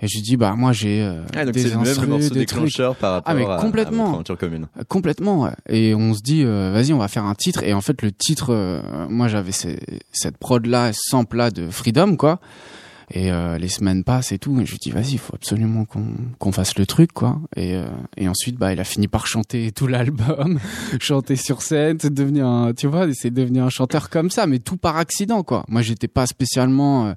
[0.00, 2.76] Et je dis, bah, moi, j'ai euh, Ah, donc des morceau des trucs.
[3.00, 4.22] par rapport Ah, mais à- à, complètement.
[4.38, 4.66] commune.
[4.88, 5.52] Complètement, ouais.
[5.68, 7.62] Et on se dit, euh, vas-y, on va faire un titre.
[7.62, 12.40] Et en fait, le titre, euh, moi, j'avais cette prod-là, ce sample-là de Freedom, quoi.
[13.10, 14.60] Et euh, les semaines passent et tout.
[14.60, 16.06] Et je lui dis, vas-y, il faut absolument qu'on
[16.38, 17.40] qu'on fasse le truc, quoi.
[17.56, 20.58] Et, euh, et ensuite, bah, il a fini par chanter tout l'album,
[21.00, 24.76] chanter sur scène, devenu un, tu vois, c'est devenu un chanteur comme ça, mais tout
[24.76, 25.64] par accident, quoi.
[25.68, 27.14] Moi, j'étais pas spécialement, euh,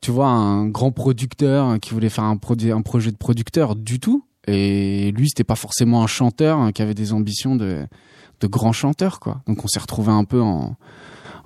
[0.00, 2.70] tu vois, un grand producteur hein, qui voulait faire un projet
[3.10, 4.24] de producteur du tout.
[4.46, 7.86] Et lui, c'était pas forcément un chanteur hein, qui avait des ambitions de,
[8.40, 9.42] de grand chanteur, quoi.
[9.46, 10.76] Donc, on s'est retrouvé un peu en,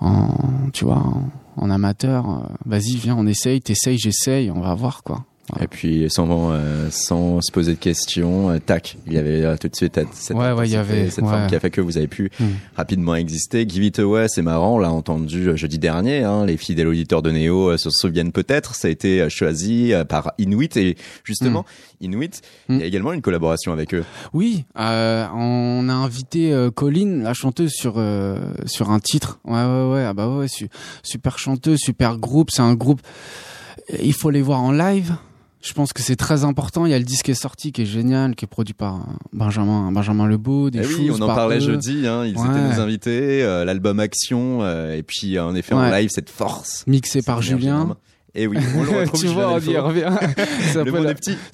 [0.02, 2.28] en, tu vois, en, en amateur.
[2.28, 5.24] Euh, Vas-y, viens, on essaye, t'essayes, j'essaye, on va voir, quoi.
[5.60, 9.56] Et puis, sans, euh, sans se poser de questions, euh, tac, il y avait euh,
[9.56, 11.30] tout de suite cette, Ouais, ouais, il y intensité, avait- cette ouais.
[11.30, 12.44] forme qui a fait que vous avez pu Mm.
[12.76, 13.68] rapidement exister.
[13.68, 17.22] Give It Away, c'est marrant, on l'a entendu euh, jeudi dernier, hein, les fidèles auditeurs
[17.22, 21.64] de Néo euh, se souviennent peut-être, ça a été choisi par Inuit et justement,
[22.00, 24.04] Inuit, il y a également une collaboration avec eux.
[24.32, 29.40] Oui, euh, on a invité Colline, la chanteuse, sur euh, sur un titre.
[29.44, 30.04] Ouais, ouais, ouais.
[30.04, 30.68] Ah bah ouais, su-
[31.02, 32.50] super chanteuse, super groupe.
[32.52, 33.00] C'est un groupe.
[34.00, 35.14] Il faut les voir en live.
[35.62, 36.86] Je pense que c'est très important.
[36.86, 38.96] Il y a le disque qui est sorti, qui est génial, qui est produit par
[38.96, 38.98] euh,
[39.32, 40.70] Benjamin Benjamin Lebeau.
[40.70, 41.60] Des Eh oui, on en par parlait eux.
[41.60, 42.48] jeudi, hein, ils Ouais.
[42.48, 46.84] étaient nos invités, euh, l'album Action, euh, et puis en effet en live cette force.
[46.88, 47.96] Mixé par Julien.
[48.34, 50.10] Et oui, on le retrouve tu vois, on y revient.
[50.72, 51.10] c'est un peu la-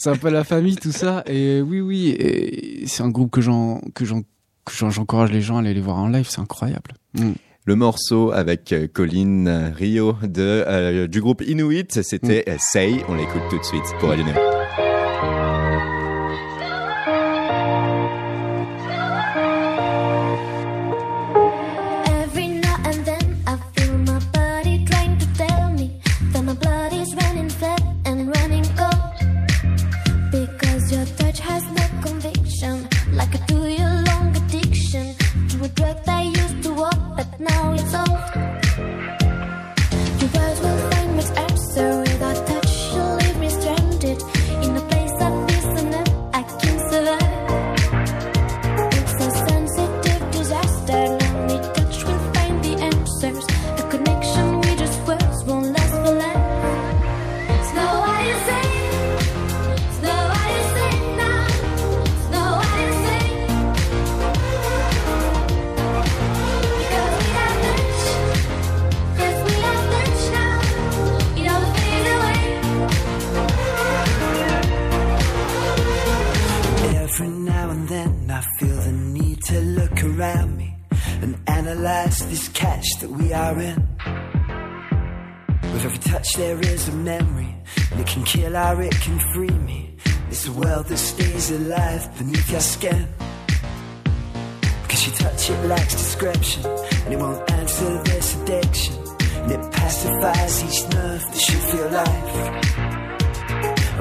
[0.06, 4.20] un peu famille tout ça et oui oui c'est un groupe que j'en que j'en
[4.22, 7.32] que j'en- j'encourage les gens à aller les voir en live c'est incroyable Mm.
[7.68, 13.04] Le morceau avec euh, Colin Rio de, euh, du groupe Inuit, c'était euh, Say.
[13.10, 14.24] On l'écoute tout de suite pour Radio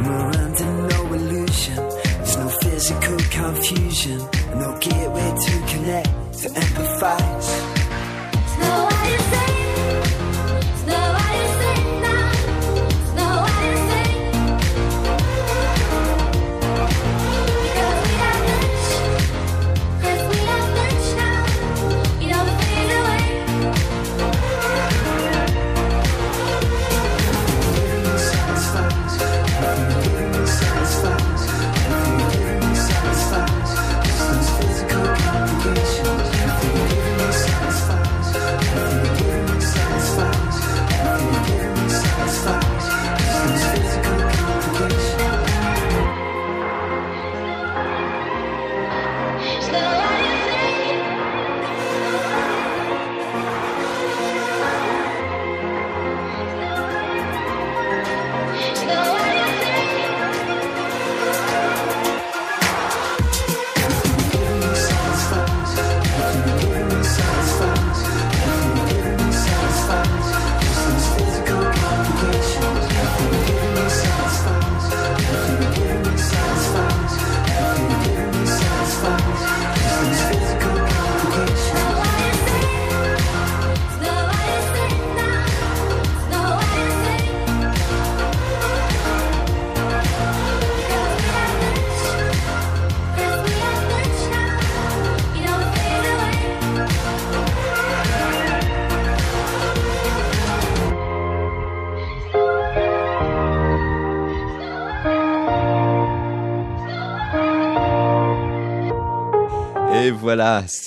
[0.06, 1.76] we're under no illusion.
[1.76, 4.20] There's no physical confusion,
[4.56, 7.77] no gateway to connect, to empathize.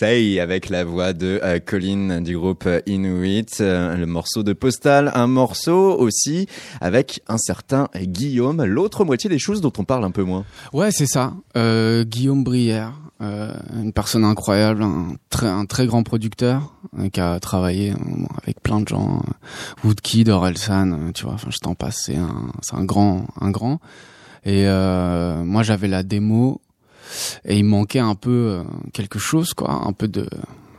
[0.01, 4.55] Say avec la voix de euh, Colin du groupe euh, Inuit, euh, le morceau de
[4.55, 6.47] Postal, un morceau aussi
[6.81, 10.47] avec un certain Guillaume, l'autre moitié des choses dont on parle un peu moins.
[10.73, 11.35] Ouais, c'est ça.
[11.55, 16.73] Euh, Guillaume Brière, euh, une personne incroyable, un très, un très grand producteur
[17.13, 17.93] qui a travaillé
[18.43, 19.23] avec plein de gens,
[19.85, 21.35] Woodkid, Orelsan, tu vois.
[21.35, 22.05] Enfin, je t'en passe.
[22.07, 23.81] C'est un, un grand, un grand.
[24.47, 26.63] Et moi, j'avais la démo
[27.45, 30.29] et il manquait un peu euh, quelque chose, quoi, un peu de,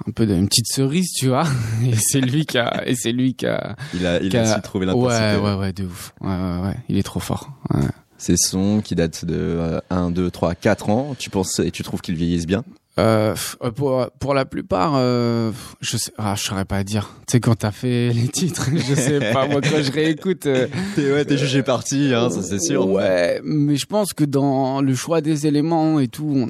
[0.07, 1.45] un peu d'une petite cerise, tu vois.
[1.85, 4.55] Et c'est lui qui a, et c'est lui qui a, Il a, il a a-
[4.55, 5.35] su trouver l'intensité.
[5.35, 6.13] ouais, ouais, ouais, de ouf.
[6.21, 6.75] Ouais, ouais, ouais.
[6.89, 7.51] Il est trop fort.
[7.73, 7.81] Ouais.
[8.17, 11.81] Ces sons qui datent de euh, 1, 2, 3, 4 ans, tu penses et tu
[11.83, 12.63] trouves qu'ils vieillissent bien?
[13.01, 17.09] Euh, euh, pour pour la plupart, euh, je sais, ah, je saurais pas dire.
[17.27, 19.47] Tu sais quand t'as fait les titres, je sais pas.
[19.47, 22.87] Moi quand je réécoute, euh, T'es ouais, t'es jugé parti, hein, ça c'est sûr.
[22.87, 26.47] Ouais, mais je pense que dans le choix des éléments et tout,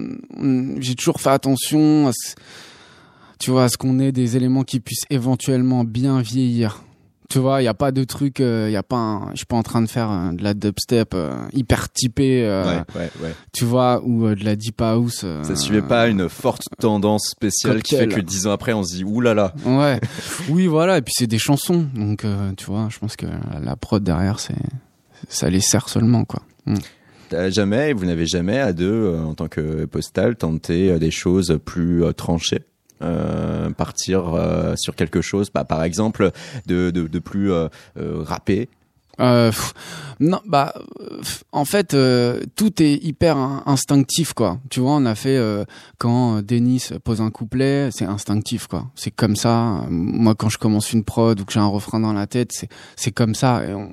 [0.79, 2.35] j'ai toujours fait attention à ce,
[3.39, 6.83] tu vois, à ce qu'on ait des éléments qui puissent éventuellement bien vieillir.
[7.31, 9.45] Tu vois, il y a pas de truc, il y a pas, un- je suis
[9.45, 13.09] pas en train de faire euh, de la dubstep euh, hyper typée, euh, Ouais, ouais,
[13.23, 13.35] ouais.
[13.53, 15.21] tu vois, ou euh, de la deep house.
[15.23, 18.83] euh, Ça suivait pas une forte tendance spéciale qui fait que dix ans après on
[18.83, 19.53] se dit oulala.
[19.65, 19.99] Ouais,
[20.49, 23.27] oui, voilà, et puis c'est des chansons, donc euh, tu vois, je pense que
[23.63, 24.55] la prod derrière, c'est,
[25.29, 26.41] ça les sert seulement, quoi.
[27.29, 31.11] T'as jamais, vous n'avez jamais à deux euh, en tant que postal tenté euh, des
[31.11, 32.57] choses plus euh, tranchées?
[32.57, 32.59] euh,
[33.77, 36.31] partir euh, sur quelque chose, bah, par exemple
[36.67, 38.69] de, de, de plus euh, euh, rappé.
[39.19, 39.73] Euh, pff,
[40.19, 41.19] non, bah, euh,
[41.51, 44.57] en fait, euh, tout est hyper in- instinctif, quoi.
[44.69, 45.63] Tu vois, on a fait euh,
[45.99, 48.87] quand euh, Denis pose un couplet, c'est instinctif, quoi.
[48.95, 49.83] C'est comme ça.
[49.89, 52.69] Moi, quand je commence une prod ou que j'ai un refrain dans la tête, c'est
[52.95, 53.63] c'est comme ça.
[53.65, 53.91] Et on-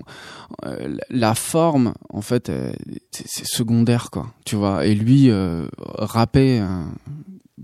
[0.64, 2.72] euh, la forme, en fait, euh,
[3.10, 4.28] c'est secondaire, quoi.
[4.46, 4.86] Tu vois.
[4.86, 5.66] Et lui, euh,
[5.98, 6.84] rapper, euh,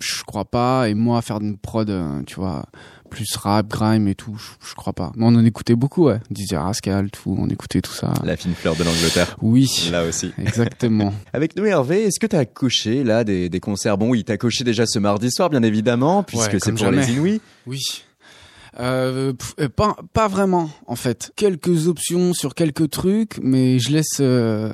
[0.04, 0.88] je crois pas.
[0.88, 2.64] Et moi, faire une prod, euh, tu vois
[3.10, 5.12] plus rap, grime et tout, je, je crois pas.
[5.14, 6.18] Mais on en écoutait beaucoup, ouais.
[6.34, 8.12] DJ Rascal, tout, on écoutait tout ça.
[8.24, 9.36] La fine fleur de l'Angleterre.
[9.40, 10.32] Oui, Là aussi.
[10.38, 11.14] exactement.
[11.32, 13.98] Avec nous Hervé, est-ce que tu as coché là des, des concerts?
[13.98, 17.12] Bon oui, t'as coché déjà ce mardi soir bien évidemment, puisque Ouais, c'est pour les.
[17.12, 17.40] Inouïs.
[17.66, 17.80] Oui.
[18.80, 21.32] Euh, euh, pas, pas vraiment, en fait.
[21.36, 24.72] Quelques options sur quelques trucs, mais je laisse, euh,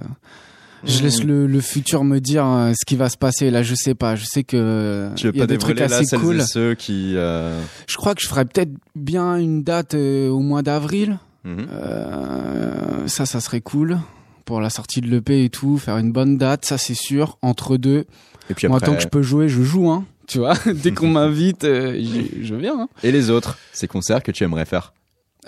[0.84, 1.02] je Mmh.
[1.02, 3.50] laisse le, le futur me dire euh, ce qui va se passer.
[3.50, 4.16] Là, je sais pas.
[4.16, 6.40] Je sais que Tu veux y a pas des trucs là assez cool.
[6.40, 7.14] et ceux qui...
[7.16, 11.18] euh, Je crois que je ferais peut-être bien une date euh, au mois d'avril.
[11.44, 11.66] mhm.
[11.72, 13.98] Euh, ça, ça serait cool
[14.44, 17.38] pour la sortie de l'EP et tout, faire une bonne date, ça c'est sûr.
[17.42, 18.06] Entre deux,
[18.50, 20.04] Et puis moi tant que je peux jouer, je joue, hein.
[20.26, 22.80] Tu vois, dès qu'on m'invite, je viens.
[22.80, 22.88] Hein.
[23.04, 24.92] et les autres, ces concerts que tu aimerais faire?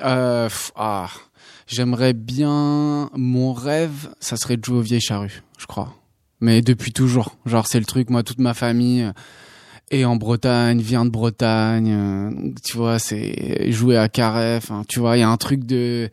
[0.05, 1.09] Euh, pff, ah,
[1.73, 3.11] j'aimerais bien.
[3.15, 5.95] Mon rêve, ça serait de jouer aux vieilles charrues, je crois.
[6.41, 7.37] Mais depuis toujours.
[7.47, 8.11] Genre, c'est le truc.
[8.11, 9.13] Moi, toute ma famille euh,
[9.91, 11.91] est en Bretagne, vient de Bretagne.
[11.93, 14.57] euh, donc, tu vois, c'est jouer à Carré.
[14.57, 16.11] Enfin, tu vois, il y a un truc de.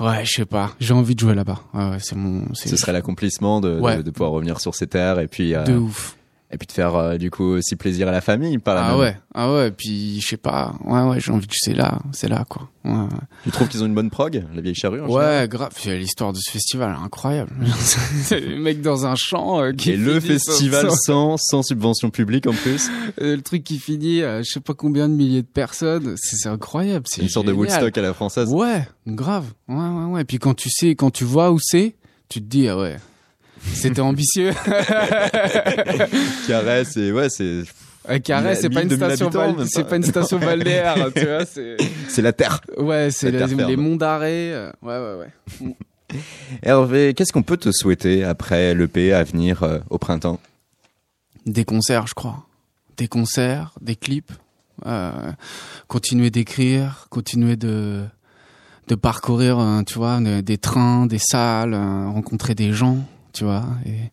[0.00, 0.72] Ouais, je sais pas.
[0.78, 1.60] J'ai envie de jouer là-bas.
[1.72, 2.44] Ouais, ouais, c'est mon.
[2.54, 4.02] Ce serait l'accomplissement de, Ouais.
[4.02, 6.16] de, pouvoir revenir sur ces terres et puis, euh, de ouf.
[6.56, 8.90] Et puis de faire euh, du coup aussi plaisir à la famille par la Ah
[8.92, 9.00] même.
[9.00, 9.70] ouais, ah ouais.
[9.70, 10.74] Puis je sais pas.
[10.86, 11.20] Ouais, ouais.
[11.20, 11.52] J'ai envie de.
[11.54, 12.70] C'est là, c'est là, quoi.
[12.84, 13.06] Ouais, ouais.
[13.44, 15.70] Tu trouves qu'ils ont une bonne prog, la vieille charrue en Ouais, grave.
[15.86, 17.50] L'histoire de ce festival, est incroyable.
[18.22, 22.08] C'est le mec dans un champ euh, qui Et le festival sans- sans, sans subvention
[22.10, 22.88] publique en plus.
[23.20, 26.14] euh, le truc qui finit, à je sais pas combien de milliers de personnes.
[26.16, 27.04] C'est incroyable.
[27.08, 27.52] C'est Une sorte de.
[27.52, 28.48] Woodstock à la française.
[28.50, 29.44] Ouais, grave.
[29.68, 30.20] Ouais, ouais, ouais.
[30.22, 31.96] Et puis quand tu sais, quand tu vois où c'est,
[32.28, 32.96] tu te dis ah ouais,
[33.74, 34.52] c'était ambitieux.
[36.48, 37.62] Carré, c'est ouais, c'est
[38.08, 39.30] Un carré, c'est pas une 1000, 2000 station,
[39.66, 39.96] c'est pas.
[39.96, 41.44] une station balnéaire, tu vois.
[42.08, 42.60] C'est la terre.
[42.76, 44.52] ouais, c'est les, monts d'arrêt.
[44.52, 45.74] euh, Ouais, ouais, ouais.
[46.62, 50.38] Hervé, qu'est-ce qu'on peut te souhaiter après l'EP à venir euh, au printemps?
[51.46, 52.46] Des concerts, je crois.
[52.96, 54.32] Des concerts, des clips.
[54.86, 55.10] Euh,
[55.88, 58.02] continuer d'écrire, continuer de
[58.88, 62.98] de parcourir, euh, tu vois, de- des trains, des salles, euh, rencontrer des gens,
[63.36, 64.10] tu vois, et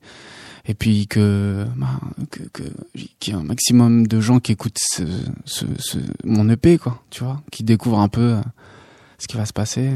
[0.65, 1.99] et puis que bah,
[2.31, 2.63] que
[3.19, 4.79] qu'il y ait un maximum de gens qui écoutent
[6.23, 8.41] mon EP, quoi, tu vois, qui découvrent un peu euh,
[9.23, 9.89] ce qui va se passer.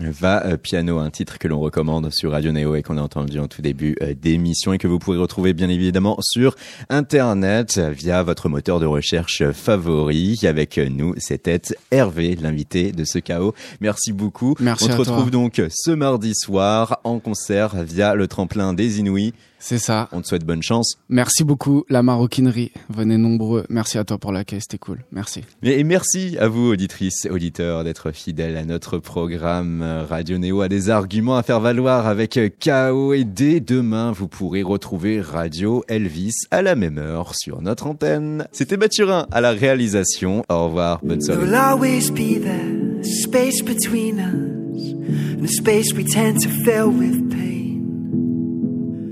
[0.00, 3.38] Va euh, Piano, un titre que l'on recommande sur Radio Néo et qu'on a entendu
[3.38, 6.56] en tout début euh, d'émission et que vous pourrez retrouver bien évidemment sur
[6.88, 10.40] Internet euh, via votre moteur de recherche favori.
[10.44, 11.60] Avec euh, nous, c'était
[11.90, 13.52] Hervé, l'invité de ce chaos.
[13.82, 14.54] Merci beaucoup.
[14.58, 14.96] Merci On toi.
[14.96, 19.34] retrouve donc ce mardi soir en concert via le tremplin des Inouïs.
[19.62, 20.08] C'est ça.
[20.10, 20.96] On te souhaite bonne chance.
[21.08, 22.72] Merci beaucoup, la maroquinerie.
[22.90, 23.64] Venez nombreux.
[23.68, 25.04] Merci à toi pour l'accueil, c'était cool.
[25.12, 25.42] Merci.
[25.62, 29.82] Et merci à vous, auditrices, auditeurs, d'être fidèles à notre programme.
[29.82, 34.10] Euh, Radio Néo a des arguments à faire valoir avec euh, KO et dès demain,
[34.10, 38.48] vous pourrez retrouver Radio Elvis à la même heure sur notre antenne.
[38.50, 40.44] C'était Mathurin à la réalisation.
[40.48, 41.40] Au revoir, bonne soirée.
[41.40, 46.88] will always be there, a space between us, and a space we tend to fill
[46.90, 47.61] with pain.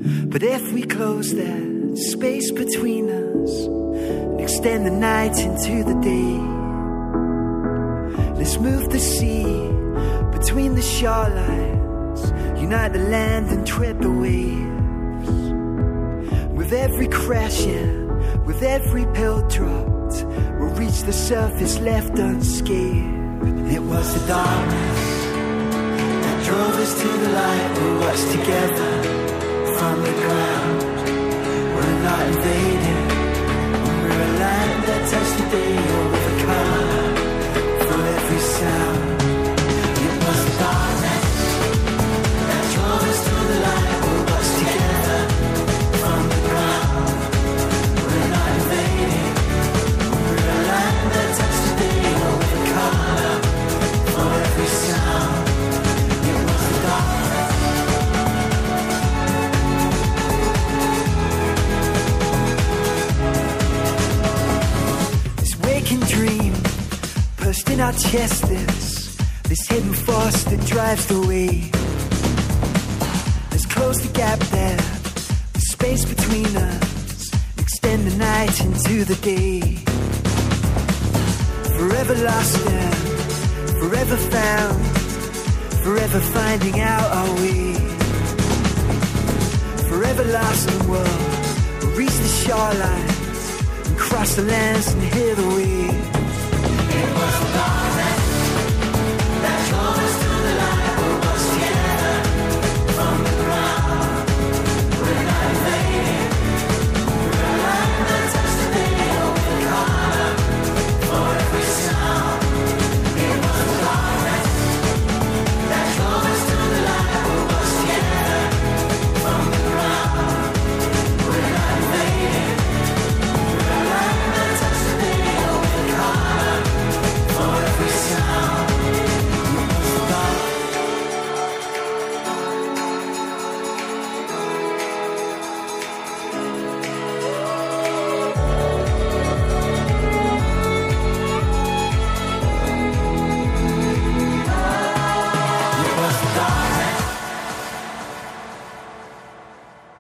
[0.03, 6.39] But if we close that space between us and extend the night into the day,
[8.39, 9.45] let's move the sea
[10.33, 12.23] between the shorelines,
[12.59, 15.29] unite the land and trip the waves.
[16.57, 20.25] With every crash, yeah, with every pill dropped,
[20.59, 23.69] we'll reach the surface left unscathed.
[23.71, 25.25] It was the darkness
[26.25, 27.79] that drove us to the light.
[27.83, 29.20] We watched together
[29.81, 30.83] from the ground.
[31.75, 32.99] We're not invaded.
[34.03, 35.90] We're a land that touched the day
[68.11, 68.43] chest.
[68.49, 69.17] This
[69.49, 71.71] this hidden force that drives the way.
[73.53, 74.83] Let's close the gap there,
[75.53, 77.31] the space between us.
[77.57, 79.61] Extend the night into the day.
[81.79, 82.95] Forever lost and
[83.81, 84.79] forever found.
[85.85, 87.75] Forever finding out our way.
[89.89, 91.23] Forever lost in the world.
[91.81, 96.09] We'll reach the shorelines and cross the lands and hear the waves.
[97.03, 97.60] It was the